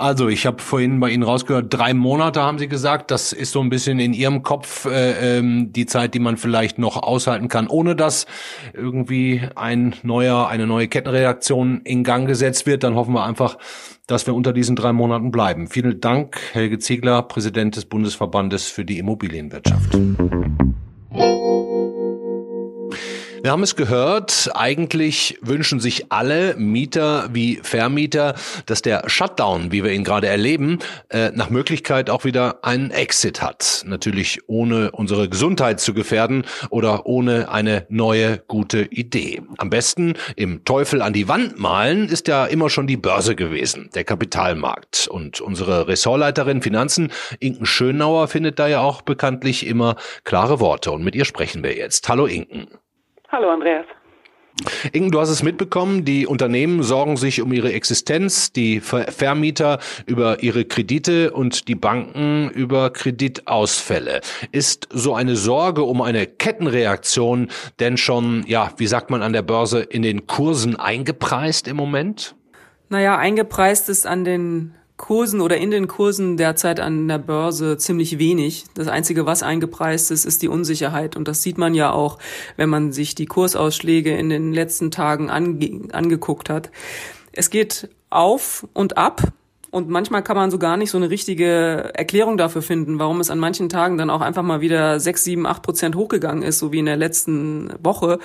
Also, 0.00 0.28
ich 0.28 0.46
habe 0.46 0.62
vorhin 0.62 1.00
bei 1.00 1.10
Ihnen 1.10 1.24
rausgehört, 1.24 1.74
drei 1.76 1.92
Monate 1.92 2.40
haben 2.40 2.60
Sie 2.60 2.68
gesagt. 2.68 3.10
Das 3.10 3.32
ist 3.32 3.50
so 3.50 3.60
ein 3.60 3.68
bisschen 3.68 3.98
in 3.98 4.12
Ihrem 4.12 4.44
Kopf 4.44 4.84
äh, 4.84 5.38
ähm, 5.38 5.72
die 5.72 5.86
Zeit, 5.86 6.14
die 6.14 6.20
man 6.20 6.36
vielleicht 6.36 6.78
noch 6.78 7.02
aushalten 7.02 7.48
kann, 7.48 7.66
ohne 7.66 7.96
dass 7.96 8.26
irgendwie 8.74 9.42
ein 9.56 9.96
neuer, 10.04 10.46
eine 10.46 10.68
neue 10.68 10.86
Kettenreaktion 10.86 11.80
in 11.82 12.04
Gang 12.04 12.28
gesetzt 12.28 12.64
wird. 12.64 12.84
Dann 12.84 12.94
hoffen 12.94 13.12
wir 13.12 13.24
einfach, 13.24 13.58
dass 14.08 14.26
wir 14.26 14.34
unter 14.34 14.52
diesen 14.52 14.74
drei 14.74 14.92
Monaten 14.92 15.30
bleiben. 15.30 15.68
Vielen 15.68 16.00
Dank, 16.00 16.40
Helge 16.52 16.80
Ziegler, 16.80 17.22
Präsident 17.22 17.76
des 17.76 17.84
Bundesverbandes 17.84 18.66
für 18.66 18.84
die 18.84 18.98
Immobilienwirtschaft. 18.98 19.96
Wir 23.40 23.52
haben 23.52 23.62
es 23.62 23.76
gehört, 23.76 24.50
eigentlich 24.54 25.38
wünschen 25.42 25.78
sich 25.78 26.10
alle 26.10 26.56
Mieter 26.56 27.28
wie 27.32 27.60
Vermieter, 27.62 28.34
dass 28.66 28.82
der 28.82 29.08
Shutdown, 29.08 29.70
wie 29.70 29.84
wir 29.84 29.92
ihn 29.92 30.02
gerade 30.02 30.26
erleben, 30.26 30.80
äh, 31.08 31.30
nach 31.30 31.48
Möglichkeit 31.48 32.10
auch 32.10 32.24
wieder 32.24 32.64
einen 32.64 32.90
Exit 32.90 33.40
hat. 33.40 33.84
Natürlich 33.86 34.40
ohne 34.48 34.90
unsere 34.90 35.28
Gesundheit 35.28 35.78
zu 35.78 35.94
gefährden 35.94 36.46
oder 36.70 37.06
ohne 37.06 37.48
eine 37.48 37.86
neue 37.88 38.38
gute 38.38 38.82
Idee. 38.82 39.40
Am 39.58 39.70
besten 39.70 40.14
im 40.34 40.64
Teufel 40.64 41.00
an 41.00 41.12
die 41.12 41.28
Wand 41.28 41.60
malen 41.60 42.08
ist 42.08 42.26
ja 42.26 42.44
immer 42.44 42.70
schon 42.70 42.88
die 42.88 42.96
Börse 42.96 43.36
gewesen, 43.36 43.88
der 43.94 44.02
Kapitalmarkt. 44.02 45.06
Und 45.06 45.40
unsere 45.40 45.86
Ressortleiterin 45.86 46.60
Finanzen, 46.60 47.12
Inken 47.38 47.66
Schönauer, 47.66 48.26
findet 48.26 48.58
da 48.58 48.66
ja 48.66 48.80
auch 48.80 49.02
bekanntlich 49.02 49.64
immer 49.64 49.94
klare 50.24 50.58
Worte. 50.58 50.90
Und 50.90 51.04
mit 51.04 51.14
ihr 51.14 51.24
sprechen 51.24 51.62
wir 51.62 51.76
jetzt. 51.76 52.08
Hallo 52.08 52.26
Inken. 52.26 52.66
Hallo 53.30 53.50
Andreas. 53.50 53.84
Ingen, 54.92 55.10
du 55.10 55.20
hast 55.20 55.28
es 55.28 55.42
mitbekommen, 55.42 56.06
die 56.06 56.26
Unternehmen 56.26 56.82
sorgen 56.82 57.18
sich 57.18 57.42
um 57.42 57.52
ihre 57.52 57.72
Existenz, 57.72 58.52
die 58.52 58.80
Vermieter 58.80 59.78
über 60.06 60.42
ihre 60.42 60.64
Kredite 60.64 61.30
und 61.32 61.68
die 61.68 61.74
Banken 61.74 62.48
über 62.50 62.90
Kreditausfälle. 62.90 64.22
Ist 64.50 64.88
so 64.90 65.14
eine 65.14 65.36
Sorge 65.36 65.82
um 65.82 66.00
eine 66.00 66.26
Kettenreaktion 66.26 67.48
denn 67.80 67.98
schon, 67.98 68.44
ja, 68.46 68.72
wie 68.78 68.86
sagt 68.86 69.10
man 69.10 69.22
an 69.22 69.34
der 69.34 69.42
Börse, 69.42 69.80
in 69.80 70.02
den 70.02 70.26
Kursen 70.26 70.76
eingepreist 70.76 71.68
im 71.68 71.76
Moment? 71.76 72.34
Naja, 72.88 73.18
eingepreist 73.18 73.90
ist 73.90 74.06
an 74.06 74.24
den 74.24 74.74
Kursen 74.98 75.40
oder 75.40 75.56
in 75.56 75.70
den 75.70 75.86
Kursen 75.88 76.36
derzeit 76.36 76.80
an 76.80 77.08
der 77.08 77.18
Börse 77.18 77.78
ziemlich 77.78 78.18
wenig. 78.18 78.64
Das 78.74 78.88
Einzige, 78.88 79.24
was 79.24 79.42
eingepreist 79.42 80.10
ist, 80.10 80.26
ist 80.26 80.42
die 80.42 80.48
Unsicherheit. 80.48 81.16
Und 81.16 81.28
das 81.28 81.42
sieht 81.42 81.56
man 81.56 81.72
ja 81.72 81.92
auch, 81.92 82.18
wenn 82.56 82.68
man 82.68 82.92
sich 82.92 83.14
die 83.14 83.26
Kursausschläge 83.26 84.14
in 84.16 84.28
den 84.28 84.52
letzten 84.52 84.90
Tagen 84.90 85.30
ange 85.30 85.88
angeguckt 85.92 86.50
hat. 86.50 86.70
Es 87.32 87.48
geht 87.48 87.88
auf 88.10 88.66
und 88.74 88.98
ab. 88.98 89.22
Und 89.70 89.90
manchmal 89.90 90.22
kann 90.22 90.36
man 90.36 90.50
so 90.50 90.58
gar 90.58 90.78
nicht 90.78 90.90
so 90.90 90.96
eine 90.96 91.10
richtige 91.10 91.90
Erklärung 91.94 92.38
dafür 92.38 92.62
finden, 92.62 92.98
warum 92.98 93.20
es 93.20 93.30
an 93.30 93.38
manchen 93.38 93.68
Tagen 93.68 93.98
dann 93.98 94.08
auch 94.08 94.22
einfach 94.22 94.42
mal 94.42 94.62
wieder 94.62 94.98
sechs, 94.98 95.24
sieben, 95.24 95.46
acht 95.46 95.62
Prozent 95.62 95.94
hochgegangen 95.94 96.42
ist, 96.42 96.58
so 96.58 96.72
wie 96.72 96.78
in 96.78 96.86
der 96.86 96.96
letzten 96.96 97.70
Woche. 97.82 98.18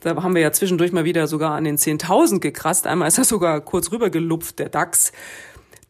Da 0.00 0.22
haben 0.22 0.34
wir 0.34 0.42
ja 0.42 0.52
zwischendurch 0.52 0.92
mal 0.92 1.04
wieder 1.04 1.26
sogar 1.28 1.52
an 1.52 1.64
den 1.64 1.78
10.000 1.78 2.40
gekratzt. 2.40 2.86
Einmal 2.86 3.08
ist 3.08 3.16
er 3.16 3.24
sogar 3.24 3.62
kurz 3.62 3.90
rübergelupft, 3.90 4.58
der 4.58 4.68
DAX. 4.68 5.12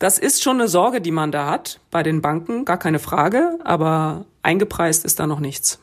Das 0.03 0.19
ist 0.19 0.43
schon 0.43 0.59
eine 0.59 0.67
Sorge, 0.67 1.01
die 1.01 1.13
man 1.13 1.31
da 1.31 1.49
hat 1.49 1.79
bei 1.93 2.03
den 2.03 2.23
Banken, 2.23 2.65
gar 2.65 2.77
keine 2.77 2.99
Frage, 2.99 3.57
aber 3.63 4.25
eingepreist 4.43 5.05
ist 5.05 5.21
da 5.21 5.29
noch 5.29 5.39
nichts. 5.39 5.79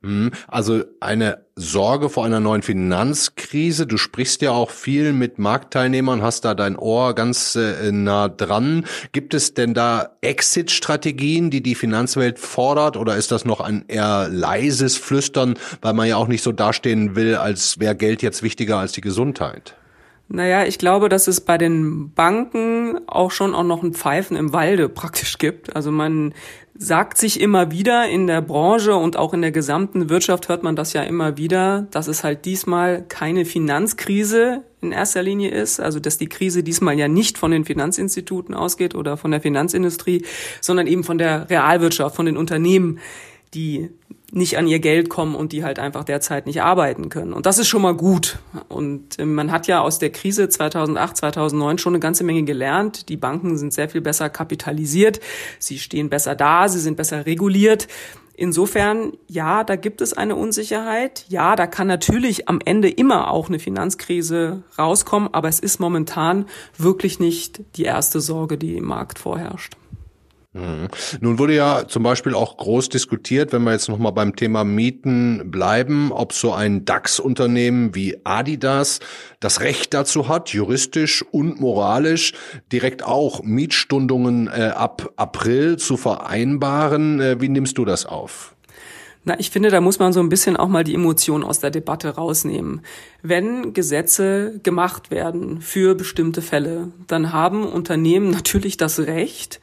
Mhm. 0.00 0.30
Also 0.46 0.84
eine 1.00 1.44
Sorge 1.56 2.08
vor 2.08 2.24
einer 2.24 2.38
neuen 2.38 2.62
Finanzkrise. 2.62 3.88
Du 3.88 3.96
sprichst 3.96 4.42
ja 4.42 4.52
auch 4.52 4.70
viel 4.70 5.12
mit 5.12 5.40
Marktteilnehmern, 5.40 6.22
hast 6.22 6.44
da 6.44 6.54
dein 6.54 6.76
Ohr 6.76 7.16
ganz 7.16 7.56
äh, 7.56 7.90
nah 7.90 8.28
dran. 8.28 8.86
Gibt 9.10 9.34
es 9.34 9.54
denn 9.54 9.74
da 9.74 10.10
Exit-Strategien, 10.20 11.50
die 11.50 11.64
die 11.64 11.74
Finanzwelt 11.74 12.38
fordert, 12.38 12.96
oder 12.96 13.16
ist 13.16 13.32
das 13.32 13.44
noch 13.44 13.60
ein 13.60 13.86
eher 13.88 14.28
leises 14.30 14.96
Flüstern, 14.96 15.58
weil 15.82 15.94
man 15.94 16.06
ja 16.06 16.16
auch 16.16 16.28
nicht 16.28 16.44
so 16.44 16.52
dastehen 16.52 17.16
will, 17.16 17.34
als 17.34 17.80
wäre 17.80 17.96
Geld 17.96 18.22
jetzt 18.22 18.44
wichtiger 18.44 18.78
als 18.78 18.92
die 18.92 19.00
Gesundheit? 19.00 19.74
Naja, 20.28 20.64
ich 20.64 20.78
glaube, 20.78 21.08
dass 21.08 21.28
es 21.28 21.40
bei 21.40 21.56
den 21.56 22.12
Banken 22.12 22.98
auch 23.06 23.30
schon 23.30 23.54
auch 23.54 23.62
noch 23.62 23.82
ein 23.82 23.94
Pfeifen 23.94 24.36
im 24.36 24.52
Walde 24.52 24.88
praktisch 24.88 25.38
gibt. 25.38 25.76
Also 25.76 25.92
man 25.92 26.34
sagt 26.78 27.16
sich 27.16 27.40
immer 27.40 27.70
wieder 27.70 28.08
in 28.08 28.26
der 28.26 28.42
Branche 28.42 28.96
und 28.96 29.16
auch 29.16 29.32
in 29.32 29.40
der 29.40 29.52
gesamten 29.52 30.10
Wirtschaft 30.10 30.48
hört 30.48 30.62
man 30.62 30.76
das 30.76 30.92
ja 30.92 31.02
immer 31.02 31.36
wieder, 31.36 31.86
dass 31.90 32.08
es 32.08 32.24
halt 32.24 32.44
diesmal 32.44 33.04
keine 33.08 33.44
Finanzkrise 33.44 34.62
in 34.82 34.92
erster 34.92 35.22
Linie 35.22 35.50
ist, 35.50 35.80
also 35.80 36.00
dass 36.00 36.18
die 36.18 36.28
Krise 36.28 36.62
diesmal 36.62 36.98
ja 36.98 37.08
nicht 37.08 37.38
von 37.38 37.50
den 37.50 37.64
Finanzinstituten 37.64 38.54
ausgeht 38.54 38.94
oder 38.94 39.16
von 39.16 39.30
der 39.30 39.40
Finanzindustrie, 39.40 40.24
sondern 40.60 40.86
eben 40.86 41.04
von 41.04 41.18
der 41.18 41.48
Realwirtschaft, 41.48 42.16
von 42.16 42.26
den 42.26 42.36
Unternehmen, 42.36 42.98
die 43.56 43.90
nicht 44.32 44.58
an 44.58 44.66
ihr 44.66 44.80
Geld 44.80 45.08
kommen 45.08 45.34
und 45.34 45.52
die 45.52 45.64
halt 45.64 45.78
einfach 45.78 46.04
derzeit 46.04 46.46
nicht 46.46 46.60
arbeiten 46.60 47.08
können. 47.08 47.32
Und 47.32 47.46
das 47.46 47.58
ist 47.58 47.68
schon 47.68 47.82
mal 47.82 47.94
gut. 47.94 48.38
Und 48.68 49.18
ähm, 49.18 49.34
man 49.34 49.50
hat 49.50 49.66
ja 49.66 49.80
aus 49.80 49.98
der 49.98 50.10
Krise 50.10 50.48
2008, 50.48 51.16
2009 51.16 51.78
schon 51.78 51.94
eine 51.94 52.00
ganze 52.00 52.24
Menge 52.24 52.42
gelernt. 52.42 53.08
Die 53.08 53.16
Banken 53.16 53.56
sind 53.56 53.72
sehr 53.72 53.88
viel 53.88 54.00
besser 54.00 54.28
kapitalisiert, 54.28 55.20
sie 55.58 55.78
stehen 55.78 56.10
besser 56.10 56.34
da, 56.34 56.68
sie 56.68 56.80
sind 56.80 56.96
besser 56.96 57.24
reguliert. 57.24 57.88
Insofern, 58.38 59.14
ja, 59.28 59.64
da 59.64 59.76
gibt 59.76 60.02
es 60.02 60.12
eine 60.12 60.36
Unsicherheit. 60.36 61.24
Ja, 61.28 61.56
da 61.56 61.66
kann 61.66 61.86
natürlich 61.86 62.50
am 62.50 62.58
Ende 62.62 62.90
immer 62.90 63.30
auch 63.30 63.48
eine 63.48 63.58
Finanzkrise 63.58 64.64
rauskommen, 64.78 65.32
aber 65.32 65.48
es 65.48 65.58
ist 65.58 65.80
momentan 65.80 66.44
wirklich 66.76 67.18
nicht 67.18 67.62
die 67.76 67.84
erste 67.84 68.20
Sorge, 68.20 68.58
die 68.58 68.76
im 68.76 68.84
Markt 68.84 69.18
vorherrscht. 69.18 69.78
Mhm. 70.56 70.88
Nun 71.20 71.38
wurde 71.38 71.54
ja 71.54 71.86
zum 71.86 72.02
Beispiel 72.02 72.34
auch 72.34 72.56
groß 72.56 72.88
diskutiert, 72.88 73.52
wenn 73.52 73.62
wir 73.64 73.72
jetzt 73.72 73.88
nochmal 73.88 74.12
beim 74.12 74.34
Thema 74.34 74.64
Mieten 74.64 75.50
bleiben, 75.50 76.12
ob 76.12 76.32
so 76.32 76.52
ein 76.52 76.86
DAX-Unternehmen 76.86 77.94
wie 77.94 78.16
Adidas 78.24 79.00
das 79.38 79.60
Recht 79.60 79.92
dazu 79.92 80.28
hat, 80.28 80.48
juristisch 80.50 81.22
und 81.30 81.60
moralisch 81.60 82.32
direkt 82.72 83.04
auch 83.04 83.42
Mietstundungen 83.42 84.48
äh, 84.48 84.72
ab 84.74 85.12
April 85.16 85.76
zu 85.76 85.98
vereinbaren. 85.98 87.20
Äh, 87.20 87.40
wie 87.40 87.50
nimmst 87.50 87.76
du 87.76 87.84
das 87.84 88.06
auf? 88.06 88.54
Na, 89.28 89.38
ich 89.40 89.50
finde, 89.50 89.70
da 89.70 89.80
muss 89.80 89.98
man 89.98 90.12
so 90.12 90.20
ein 90.20 90.28
bisschen 90.28 90.56
auch 90.56 90.68
mal 90.68 90.84
die 90.84 90.94
Emotionen 90.94 91.42
aus 91.42 91.58
der 91.58 91.70
Debatte 91.70 92.10
rausnehmen. 92.10 92.82
Wenn 93.22 93.74
Gesetze 93.74 94.60
gemacht 94.62 95.10
werden 95.10 95.60
für 95.60 95.96
bestimmte 95.96 96.42
Fälle, 96.42 96.92
dann 97.08 97.32
haben 97.32 97.66
Unternehmen 97.66 98.30
natürlich 98.36 98.78
das 98.78 99.00
Recht, 99.00 99.60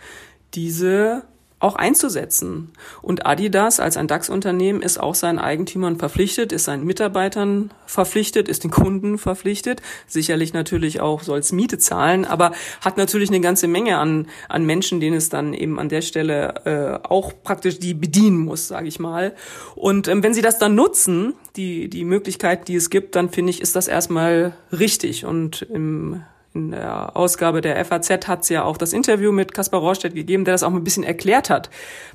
diese 0.55 1.23
auch 1.63 1.75
einzusetzen. 1.77 2.73
Und 3.01 3.25
Adidas 3.25 3.79
als 3.79 3.95
ein 3.95 4.07
DAX-Unternehmen 4.07 4.81
ist 4.81 4.99
auch 4.99 5.15
seinen 5.15 5.39
Eigentümern 5.39 5.97
verpflichtet, 5.97 6.51
ist 6.51 6.65
seinen 6.65 6.83
Mitarbeitern 6.83 7.71
verpflichtet, 7.85 8.49
ist 8.49 8.65
den 8.65 8.71
Kunden 8.71 9.17
verpflichtet. 9.17 9.81
Sicherlich 10.05 10.53
natürlich 10.53 10.99
auch 10.99 11.23
soll 11.23 11.39
es 11.39 11.53
Miete 11.53 11.77
zahlen, 11.77 12.25
aber 12.25 12.51
hat 12.81 12.97
natürlich 12.97 13.29
eine 13.29 13.39
ganze 13.39 13.69
Menge 13.69 13.97
an, 13.97 14.27
an 14.49 14.65
Menschen, 14.65 14.99
denen 14.99 15.15
es 15.15 15.29
dann 15.29 15.53
eben 15.53 15.79
an 15.79 15.87
der 15.87 16.01
Stelle 16.01 17.01
äh, 17.01 17.07
auch 17.07 17.31
praktisch 17.43 17.79
die 17.79 17.93
bedienen 17.93 18.39
muss, 18.39 18.67
sage 18.67 18.89
ich 18.89 18.99
mal. 18.99 19.33
Und 19.75 20.09
ähm, 20.09 20.21
wenn 20.21 20.33
sie 20.33 20.41
das 20.41 20.59
dann 20.59 20.75
nutzen, 20.75 21.33
die, 21.55 21.87
die 21.87 22.03
Möglichkeit, 22.03 22.67
die 22.67 22.75
es 22.75 22.89
gibt, 22.89 23.15
dann 23.15 23.29
finde 23.29 23.51
ich, 23.51 23.61
ist 23.61 23.77
das 23.77 23.87
erstmal 23.87 24.53
richtig. 24.73 25.23
Und 25.23 25.61
im 25.61 26.23
in 26.53 26.71
der 26.71 27.17
Ausgabe 27.17 27.61
der 27.61 27.83
FAZ 27.83 28.27
hat 28.27 28.41
es 28.41 28.49
ja 28.49 28.63
auch 28.63 28.77
das 28.77 28.93
Interview 28.93 29.31
mit 29.31 29.53
Kaspar 29.53 29.79
Rohrstedt 29.79 30.13
gegeben, 30.13 30.45
der 30.45 30.53
das 30.53 30.63
auch 30.63 30.73
ein 30.73 30.83
bisschen 30.83 31.03
erklärt 31.03 31.49
hat, 31.49 31.69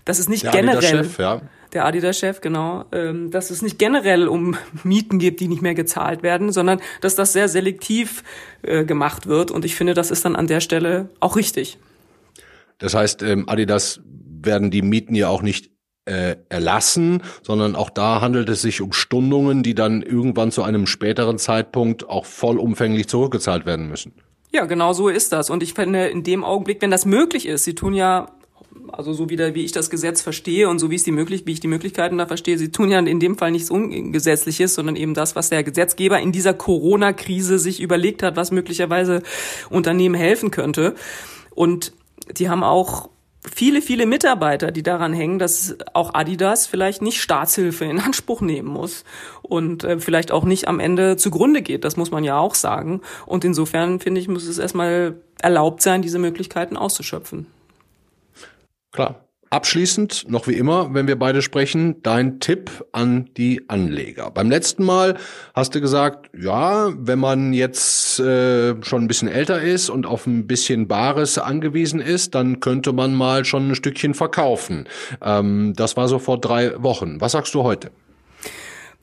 dass 0.05 0.18
es 0.18 0.29
nicht 0.29 0.44
der 0.44 0.53
generell 0.53 0.79
Adidas-Chef, 0.79 1.18
ja. 1.18 1.40
der 1.72 1.85
Adidas-Chef 1.85 2.40
genau, 2.40 2.85
ähm, 2.92 3.31
dass 3.31 3.51
es 3.51 3.62
nicht 3.62 3.79
generell 3.79 4.29
um 4.29 4.57
Mieten 4.85 5.18
geht, 5.18 5.40
die 5.40 5.48
nicht 5.48 5.62
mehr 5.62 5.74
gezahlt 5.74 6.22
werden, 6.22 6.53
sondern 6.53 6.81
dass 7.01 7.16
das 7.16 7.33
sehr 7.33 7.48
selektiv 7.48 8.22
äh, 8.62 8.85
gemacht 8.85 9.27
wird. 9.27 9.51
Und 9.51 9.64
ich 9.64 9.74
finde, 9.74 9.94
das 9.94 10.11
ist 10.11 10.24
dann 10.24 10.37
an 10.37 10.46
der 10.46 10.61
Stelle 10.61 11.09
auch 11.20 11.37
richtig. 11.37 11.79
Das 12.79 12.94
heißt, 12.94 13.22
ähm, 13.22 13.48
Adidas 13.48 14.01
werden 14.05 14.70
die 14.70 14.83
Mieten 14.83 15.16
ja 15.16 15.29
auch 15.29 15.42
nicht 15.42 15.70
äh, 16.05 16.37
erlassen, 16.48 17.22
sondern 17.42 17.77
auch 17.77 17.90
da 17.90 18.20
handelt 18.20 18.48
es 18.48 18.62
sich 18.62 18.81
um 18.81 18.92
Stundungen, 18.92 19.62
die 19.62 19.74
dann 19.74 20.03
irgendwann 20.03 20.53
zu 20.53 20.62
einem 20.62 20.87
späteren 20.87 21.38
Zeitpunkt 21.38 22.09
auch 22.09 22.24
vollumfänglich 22.24 23.09
zurückgezahlt 23.09 23.66
werden 23.66 23.88
müssen. 23.88 24.14
Ja, 24.50 24.64
genau 24.64 24.92
so 24.92 25.08
ist 25.08 25.32
das. 25.32 25.50
Und 25.50 25.62
ich 25.62 25.74
finde, 25.74 26.06
in 26.06 26.22
dem 26.22 26.44
Augenblick, 26.44 26.80
wenn 26.80 26.90
das 26.90 27.04
möglich 27.04 27.46
ist, 27.46 27.64
sie 27.64 27.74
tun 27.74 27.94
ja 27.94 28.28
also 28.92 29.12
so 29.12 29.28
wieder, 29.28 29.54
wie 29.54 29.64
ich 29.64 29.72
das 29.72 29.90
Gesetz 29.90 30.22
verstehe 30.22 30.68
und 30.68 30.78
so 30.78 30.90
wie 30.90 30.94
es 30.94 31.04
die 31.04 31.12
möglich, 31.12 31.44
wie 31.46 31.52
ich 31.52 31.61
die 31.61 31.68
Möglichkeiten 31.68 32.18
da 32.18 32.26
verstehe, 32.26 32.58
sie 32.58 32.70
tun 32.70 32.90
ja 32.90 32.98
in 32.98 33.20
dem 33.20 33.37
Fall 33.37 33.50
nichts 33.50 33.70
Ungesetzliches, 33.70 34.74
sondern 34.74 34.96
eben 34.96 35.14
das, 35.14 35.37
was 35.37 35.50
der 35.50 35.62
Gesetzgeber 35.62 36.20
in 36.20 36.32
dieser 36.32 36.54
Corona-Krise 36.54 37.58
sich 37.58 37.80
überlegt 37.80 38.22
hat, 38.22 38.37
was 38.37 38.50
möglicherweise 38.50 39.22
Unternehmen 39.70 40.14
helfen 40.14 40.50
könnte. 40.50 40.94
Und 41.54 41.92
die 42.38 42.48
haben 42.48 42.64
auch 42.64 43.11
viele, 43.44 43.83
viele 43.83 44.07
Mitarbeiter, 44.07 44.70
die 44.70 44.83
daran 44.83 45.12
hängen, 45.12 45.38
dass 45.38 45.77
auch 45.94 46.14
Adidas 46.14 46.66
vielleicht 46.66 47.03
nicht 47.03 47.20
Staatshilfe 47.20 47.85
in 47.85 48.01
Anspruch 48.01 48.40
nehmen 48.40 48.68
muss 48.68 49.05
und 49.42 49.85
äh, 49.85 50.01
vielleicht 50.01 50.33
auch 50.33 50.44
nicht 50.44 50.68
am 50.68 50.81
Ende 50.81 51.16
zugrunde 51.16 51.62
geht. 51.62 51.85
Das 51.85 51.96
muss 51.96 52.11
man 52.11 52.24
ja 52.24 52.38
auch 52.38 52.55
sagen. 52.55 53.01
Und 53.27 53.44
insofern 53.44 54.01
finde 54.01 54.20
ich, 54.20 54.29
muss 54.29 54.46
es 54.46 54.59
erstmal 54.59 55.20
erlaubt 55.40 55.83
sein, 55.83 56.03
diese 56.03 56.18
Möglichkeiten 56.18 56.77
auszuschöpfen. 56.77 57.46
Klar. 58.92 59.27
Abschließend 59.50 60.26
noch 60.28 60.46
wie 60.46 60.54
immer, 60.54 60.92
wenn 60.92 61.06
wir 61.06 61.18
beide 61.18 61.40
sprechen, 61.40 62.02
dein 62.02 62.38
Tipp 62.38 62.84
an 62.92 63.30
die 63.37 63.68
Anleger. 63.68 64.30
Beim 64.30 64.50
letzten 64.50 64.84
Mal 64.84 65.16
hast 65.54 65.74
du 65.74 65.80
gesagt, 65.80 66.30
ja, 66.38 66.92
wenn 66.96 67.18
man 67.18 67.52
jetzt 67.54 68.20
äh, 68.20 68.74
schon 68.82 69.04
ein 69.04 69.08
bisschen 69.08 69.28
älter 69.28 69.62
ist 69.62 69.88
und 69.88 70.04
auf 70.04 70.26
ein 70.26 70.46
bisschen 70.46 70.87
Bares 70.87 71.38
angewiesen 71.38 72.00
ist, 72.00 72.34
dann 72.34 72.61
könnte 72.61 72.92
man 72.92 73.14
mal 73.14 73.44
schon 73.44 73.70
ein 73.70 73.74
Stückchen 73.74 74.12
verkaufen. 74.12 74.87
Ähm, 75.22 75.72
das 75.74 75.96
war 75.96 76.08
so 76.08 76.18
vor 76.18 76.38
drei 76.38 76.82
Wochen. 76.82 77.20
Was 77.20 77.32
sagst 77.32 77.54
du 77.54 77.62
heute? 77.62 77.90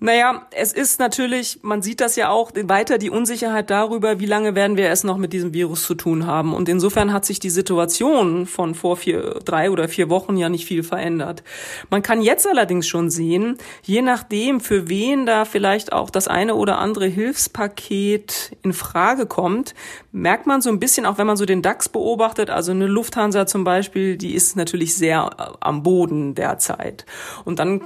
Naja, 0.02 0.46
es 0.52 0.74
ist 0.74 1.00
natürlich, 1.00 1.60
man 1.62 1.82
sieht 1.82 2.02
das 2.02 2.18
ja 2.18 2.30
auch, 2.30 2.52
weiter 2.54 2.98
die 2.98 3.10
Unsicherheit 3.10 3.70
darüber, 3.70 4.20
wie 4.20 4.26
lange 4.26 4.54
werden 4.54 4.76
wir 4.76 4.90
es 4.90 5.06
noch 5.06 5.16
mit 5.16 5.32
diesem 5.32 5.54
Virus 5.54 5.84
zu 5.84 5.96
tun 5.96 6.28
haben. 6.28 6.54
Und 6.54 6.68
insofern 6.68 7.14
hat 7.14 7.24
sich 7.24 7.40
die 7.40 7.50
Situation 7.50 8.46
von 8.46 8.76
vor 8.76 8.98
vier, 8.98 9.40
drei 9.46 9.72
oder 9.72 9.88
vier 9.88 10.10
Wochen 10.10 10.36
ja 10.36 10.50
nicht 10.50 10.66
viel 10.66 10.84
verändert. 10.84 11.44
Man 11.90 12.02
kann 12.02 12.22
jetzt 12.22 12.46
allerdings 12.46 12.90
schon 12.90 13.10
sehen, 13.10 13.58
je 13.84 14.02
nachdem, 14.02 14.60
für 14.60 14.90
wen 14.90 15.26
da 15.26 15.46
vielleicht 15.46 15.94
auch 15.94 16.10
das 16.10 16.28
eine 16.28 16.56
oder 16.56 16.78
andere 16.80 17.08
Hilfspaket 17.08 18.58
in 18.64 18.74
Frage 18.74 19.26
kommt, 19.26 19.76
merkt 20.16 20.48
man 20.48 20.62
so 20.62 20.70
ein 20.70 20.80
bisschen, 20.80 21.06
auch 21.06 21.18
wenn 21.18 21.28
man 21.28 21.36
so 21.36 21.46
den 21.46 21.62
DAX 21.62 21.90
beobachtet, 21.90 22.50
also 22.50 22.72
eine 22.72 22.88
Lufthansa 22.88 23.46
zum 23.46 23.66
Beispiel, 23.66 24.16
die 24.16 24.34
ist 24.34 24.56
natürlich 24.56 24.96
sehr 24.96 25.30
äh, 25.38 25.58
am 25.60 25.84
Boden 25.84 26.36
derzeit. 26.36 27.06
Und 27.44 27.60
dann 27.60 27.82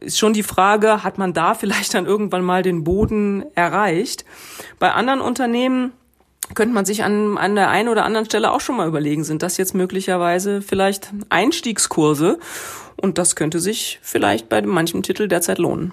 ist 0.00 0.18
schon 0.18 0.34
die 0.34 0.44
Frage, 0.44 1.02
hat 1.02 1.18
man 1.18 1.32
da 1.32 1.54
vielleicht 1.54 1.92
dann 1.94 2.06
irgendwann 2.06 2.44
mal 2.44 2.62
den 2.62 2.84
Boden 2.84 3.44
erreicht? 3.56 4.24
Bei 4.78 4.92
anderen 4.92 5.20
Unternehmen 5.20 5.92
könnte 6.54 6.74
man 6.74 6.84
sich 6.84 7.02
an, 7.02 7.36
an 7.38 7.56
der 7.56 7.70
einen 7.70 7.88
oder 7.88 8.04
anderen 8.04 8.26
Stelle 8.26 8.52
auch 8.52 8.60
schon 8.60 8.76
mal 8.76 8.86
überlegen, 8.86 9.24
sind 9.24 9.42
das 9.42 9.56
jetzt 9.56 9.74
möglicherweise 9.74 10.62
vielleicht 10.62 11.12
Einstiegskurse? 11.28 12.38
Und 12.96 13.18
das 13.18 13.34
könnte 13.34 13.58
sich 13.58 13.98
vielleicht 14.00 14.48
bei 14.48 14.62
manchem 14.62 15.02
Titel 15.02 15.26
derzeit 15.26 15.58
lohnen. 15.58 15.90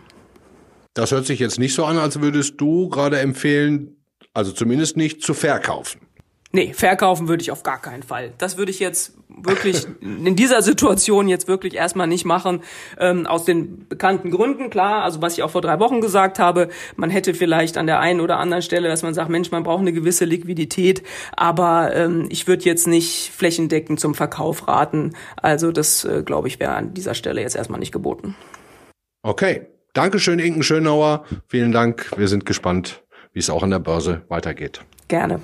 Das 0.93 1.11
hört 1.11 1.25
sich 1.25 1.39
jetzt 1.39 1.57
nicht 1.57 1.73
so 1.73 1.85
an, 1.85 1.97
als 1.97 2.21
würdest 2.21 2.61
du 2.61 2.89
gerade 2.89 3.19
empfehlen, 3.19 4.00
also 4.33 4.51
zumindest 4.51 4.97
nicht 4.97 5.21
zu 5.21 5.33
verkaufen. 5.33 6.01
Nee, 6.53 6.73
verkaufen 6.73 7.29
würde 7.29 7.41
ich 7.41 7.51
auf 7.51 7.63
gar 7.63 7.79
keinen 7.79 8.03
Fall. 8.03 8.33
Das 8.37 8.57
würde 8.57 8.71
ich 8.71 8.79
jetzt 8.79 9.13
wirklich 9.29 9.87
in 10.01 10.35
dieser 10.35 10.61
Situation 10.61 11.29
jetzt 11.29 11.47
wirklich 11.47 11.75
erstmal 11.75 12.07
nicht 12.07 12.25
machen. 12.25 12.61
Ähm, 12.99 13.25
aus 13.25 13.45
den 13.45 13.87
bekannten 13.87 14.31
Gründen, 14.31 14.69
klar, 14.69 15.03
also 15.03 15.21
was 15.21 15.33
ich 15.33 15.43
auch 15.43 15.51
vor 15.51 15.61
drei 15.61 15.79
Wochen 15.79 16.01
gesagt 16.01 16.39
habe, 16.39 16.67
man 16.97 17.09
hätte 17.09 17.33
vielleicht 17.33 17.77
an 17.77 17.87
der 17.87 18.01
einen 18.01 18.19
oder 18.19 18.37
anderen 18.37 18.61
Stelle, 18.61 18.89
dass 18.89 19.01
man 19.01 19.13
sagt, 19.13 19.29
Mensch, 19.29 19.51
man 19.51 19.63
braucht 19.63 19.79
eine 19.79 19.93
gewisse 19.93 20.25
Liquidität, 20.25 21.03
aber 21.37 21.95
ähm, 21.95 22.27
ich 22.29 22.47
würde 22.47 22.65
jetzt 22.65 22.85
nicht 22.85 23.31
flächendeckend 23.31 24.01
zum 24.01 24.13
Verkauf 24.13 24.67
raten. 24.67 25.15
Also 25.37 25.71
das, 25.71 26.03
äh, 26.03 26.21
glaube 26.25 26.49
ich, 26.49 26.59
wäre 26.59 26.73
an 26.73 26.93
dieser 26.93 27.13
Stelle 27.13 27.41
jetzt 27.41 27.55
erstmal 27.55 27.79
nicht 27.79 27.93
geboten. 27.93 28.35
Okay. 29.23 29.67
Dankeschön, 29.93 30.39
Inken 30.39 30.63
Schönauer. 30.63 31.25
Vielen 31.47 31.73
Dank. 31.73 32.11
Wir 32.15 32.29
sind 32.29 32.45
gespannt, 32.45 33.03
wie 33.33 33.39
es 33.39 33.49
auch 33.49 33.63
an 33.63 33.71
der 33.71 33.79
Börse 33.79 34.21
weitergeht. 34.27 34.81
Gerne. 35.07 35.39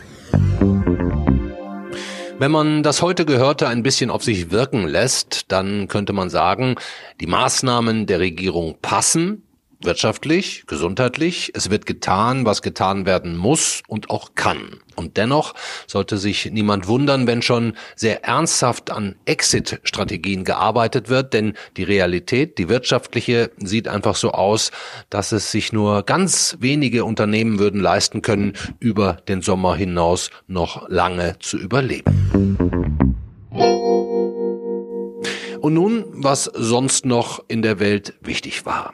Wenn 2.39 2.51
man 2.51 2.83
das 2.83 3.01
heute 3.01 3.25
Gehörte 3.25 3.67
ein 3.67 3.81
bisschen 3.81 4.11
auf 4.11 4.23
sich 4.23 4.51
wirken 4.51 4.87
lässt, 4.87 5.51
dann 5.51 5.87
könnte 5.87 6.13
man 6.13 6.29
sagen, 6.29 6.75
die 7.19 7.25
Maßnahmen 7.25 8.05
der 8.05 8.19
Regierung 8.19 8.77
passen, 8.79 9.46
wirtschaftlich, 9.81 10.63
gesundheitlich. 10.67 11.51
Es 11.55 11.69
wird 11.69 11.85
getan, 11.85 12.45
was 12.45 12.61
getan 12.61 13.05
werden 13.05 13.37
muss 13.37 13.81
und 13.87 14.09
auch 14.09 14.31
kann. 14.35 14.79
Und 14.95 15.17
dennoch 15.17 15.53
sollte 15.85 16.17
sich 16.17 16.49
niemand 16.51 16.87
wundern, 16.87 17.27
wenn 17.27 17.41
schon 17.41 17.73
sehr 17.95 18.23
ernsthaft 18.23 18.89
an 18.89 19.15
Exit-Strategien 19.25 20.43
gearbeitet 20.43 21.09
wird, 21.09 21.33
denn 21.33 21.53
die 21.77 21.83
Realität, 21.83 22.57
die 22.57 22.69
wirtschaftliche, 22.69 23.51
sieht 23.57 23.87
einfach 23.87 24.15
so 24.15 24.31
aus, 24.31 24.71
dass 25.09 25.31
es 25.31 25.51
sich 25.51 25.71
nur 25.71 26.03
ganz 26.03 26.57
wenige 26.59 27.05
Unternehmen 27.05 27.59
würden 27.59 27.79
leisten 27.79 28.21
können, 28.21 28.53
über 28.79 29.13
den 29.27 29.41
Sommer 29.41 29.75
hinaus 29.75 30.31
noch 30.47 30.89
lange 30.89 31.37
zu 31.39 31.57
überleben. 31.57 32.57
Und 35.59 35.73
nun, 35.73 36.05
was 36.11 36.45
sonst 36.45 37.05
noch 37.05 37.43
in 37.47 37.61
der 37.61 37.79
Welt 37.79 38.15
wichtig 38.21 38.65
war. 38.65 38.93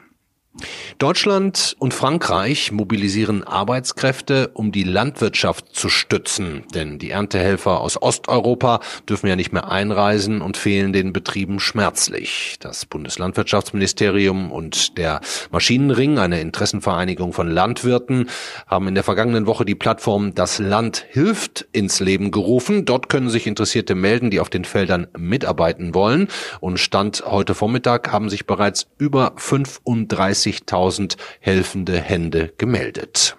Deutschland 0.98 1.74
und 1.80 1.92
Frankreich 1.92 2.70
mobilisieren 2.70 3.42
Arbeitskräfte, 3.42 4.50
um 4.54 4.70
die 4.70 4.84
Landwirtschaft 4.84 5.74
zu 5.74 5.88
stützen, 5.88 6.62
denn 6.72 7.00
die 7.00 7.10
Erntehelfer 7.10 7.80
aus 7.80 8.00
Osteuropa 8.00 8.80
dürfen 9.08 9.26
ja 9.26 9.34
nicht 9.34 9.52
mehr 9.52 9.68
einreisen 9.68 10.40
und 10.40 10.56
fehlen 10.56 10.92
den 10.92 11.12
Betrieben 11.12 11.58
schmerzlich. 11.58 12.56
Das 12.60 12.86
Bundeslandwirtschaftsministerium 12.86 14.52
und 14.52 14.96
der 14.96 15.20
Maschinenring, 15.50 16.18
eine 16.18 16.40
Interessenvereinigung 16.40 17.32
von 17.32 17.50
Landwirten, 17.50 18.30
haben 18.68 18.86
in 18.86 18.94
der 18.94 19.04
vergangenen 19.04 19.46
Woche 19.46 19.64
die 19.64 19.74
Plattform 19.74 20.34
Das 20.34 20.60
Land 20.60 21.04
hilft 21.10 21.66
ins 21.72 21.98
Leben 21.98 22.30
gerufen. 22.30 22.84
Dort 22.84 23.08
können 23.08 23.30
sich 23.30 23.48
Interessierte 23.48 23.96
melden, 23.96 24.30
die 24.30 24.38
auf 24.38 24.50
den 24.50 24.64
Feldern 24.64 25.08
mitarbeiten 25.18 25.94
wollen. 25.94 26.28
Und 26.60 26.78
Stand 26.78 27.24
heute 27.26 27.54
Vormittag 27.54 28.12
haben 28.12 28.30
sich 28.30 28.46
bereits 28.46 28.86
über 28.98 29.32
35 29.36 30.43
30.000 30.44 31.16
helfende 31.40 32.00
Hände 32.00 32.52
gemeldet. 32.58 33.36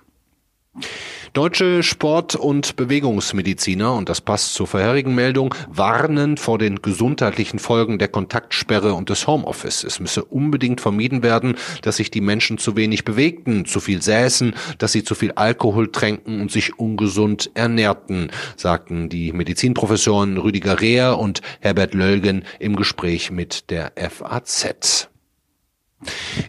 Deutsche 1.33 1.83
Sport- 1.83 2.35
und 2.35 2.77
Bewegungsmediziner, 2.77 3.93
und 3.93 4.07
das 4.07 4.21
passt 4.21 4.53
zur 4.53 4.67
vorherigen 4.67 5.15
Meldung, 5.15 5.53
warnen 5.67 6.37
vor 6.37 6.57
den 6.57 6.81
gesundheitlichen 6.81 7.59
Folgen 7.59 7.99
der 7.99 8.07
Kontaktsperre 8.07 8.93
und 8.93 9.09
des 9.09 9.27
Homeoffice. 9.27 9.83
Es 9.83 9.99
müsse 9.99 10.23
unbedingt 10.23 10.79
vermieden 10.79 11.23
werden, 11.23 11.57
dass 11.81 11.97
sich 11.97 12.09
die 12.09 12.21
Menschen 12.21 12.57
zu 12.57 12.77
wenig 12.77 13.03
bewegten, 13.03 13.65
zu 13.65 13.81
viel 13.81 14.01
säßen, 14.01 14.55
dass 14.77 14.93
sie 14.93 15.03
zu 15.03 15.13
viel 15.13 15.33
Alkohol 15.33 15.91
tränken 15.91 16.39
und 16.39 16.53
sich 16.53 16.79
ungesund 16.79 17.51
ernährten, 17.53 18.31
sagten 18.55 19.09
die 19.09 19.33
Medizinprofessoren 19.33 20.37
Rüdiger 20.37 20.79
Rehr 20.79 21.19
und 21.19 21.41
Herbert 21.59 21.93
Lölgen 21.93 22.45
im 22.59 22.77
Gespräch 22.77 23.29
mit 23.29 23.69
der 23.71 23.91
FAZ. 23.97 25.09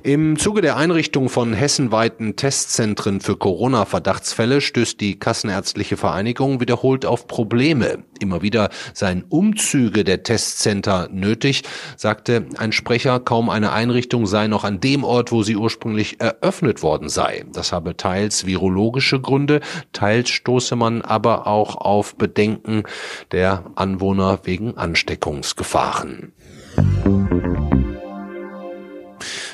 Im 0.03 0.39
Zuge 0.39 0.61
der 0.61 0.77
Einrichtung 0.77 1.29
von 1.29 1.53
hessenweiten 1.53 2.37
Testzentren 2.37 3.21
für 3.21 3.37
Corona-Verdachtsfälle 3.37 4.61
stößt 4.61 5.01
die 5.01 5.19
Kassenärztliche 5.19 5.97
Vereinigung 5.97 6.61
wiederholt 6.61 7.05
auf 7.07 7.27
Probleme. 7.27 8.05
Immer 8.21 8.43
wieder 8.43 8.71
seien 8.95 9.25
Umzüge 9.29 10.05
der 10.05 10.23
Testcenter 10.23 11.09
nötig, 11.11 11.63
sagte 11.97 12.47
ein 12.59 12.73
Sprecher, 12.73 13.21
kaum 13.21 13.51
eine 13.51 13.73
Einrichtung 13.73 14.27
sei 14.27 14.47
noch 14.47 14.65
an 14.65 14.81
dem 14.81 15.05
Ort, 15.05 15.33
wo 15.33 15.43
sie 15.43 15.57
ursprünglich 15.57 16.21
eröffnet 16.21 16.83
worden 16.83 17.09
sei. 17.09 17.45
Das 17.53 17.73
habe 17.73 17.97
teils 17.97 18.47
virologische 18.47 19.21
Gründe, 19.21 19.61
teils 19.93 20.31
stoße 20.31 20.77
man 20.77 21.03
aber 21.03 21.47
auch 21.47 21.77
auf 21.77 22.17
Bedenken 22.17 22.85
der 23.33 23.65
Anwohner 23.75 24.41
wegen 24.45 24.77
Ansteckungsgefahren. 24.77 26.33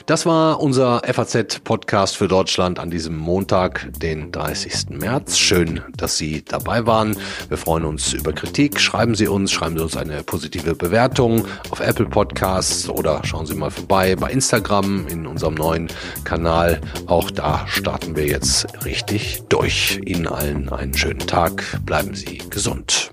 Das 0.07 0.27
war 0.27 0.61
unser 0.61 1.03
FAZ-Podcast 1.05 2.17
für 2.17 2.27
Deutschland 2.27 2.79
an 2.79 2.91
diesem 2.91 3.17
Montag, 3.17 3.89
den 3.99 4.33
30. 4.33 4.91
März. 4.91 5.39
Schön, 5.39 5.81
dass 5.97 6.17
Sie 6.17 6.45
dabei 6.45 6.87
waren. 6.87 7.17
Wir 7.49 7.57
freuen 7.57 7.85
uns 7.85 8.13
über 8.13 8.33
Kritik. 8.33 8.81
Schreiben 8.81 9.15
Sie 9.15 9.29
uns, 9.29 9.53
schreiben 9.53 9.77
Sie 9.77 9.83
uns 9.85 9.97
eine 9.97 10.25
positive 10.25 10.75
Bewertung 10.75 11.47
auf 11.71 11.81
Apple 11.81 12.07
Podcasts 12.07 12.89
oder 12.89 13.21
schauen 13.25 13.47
Sie 13.47 13.55
mal 13.55 13.71
vorbei 13.71 14.17
bei 14.17 14.31
Instagram 14.31 15.07
in 15.07 15.27
unserem 15.27 15.55
neuen 15.55 15.89
Kanal. 16.25 16.81
Auch 17.07 17.31
da 17.31 17.65
starten 17.69 18.17
wir 18.17 18.27
jetzt 18.27 18.67
richtig 18.85 19.43
durch. 19.49 20.01
Ihnen 20.05 20.27
allen 20.27 20.69
einen 20.69 20.95
schönen 20.95 21.21
Tag. 21.21 21.63
Bleiben 21.87 22.15
Sie 22.15 22.39
gesund. 22.51 23.13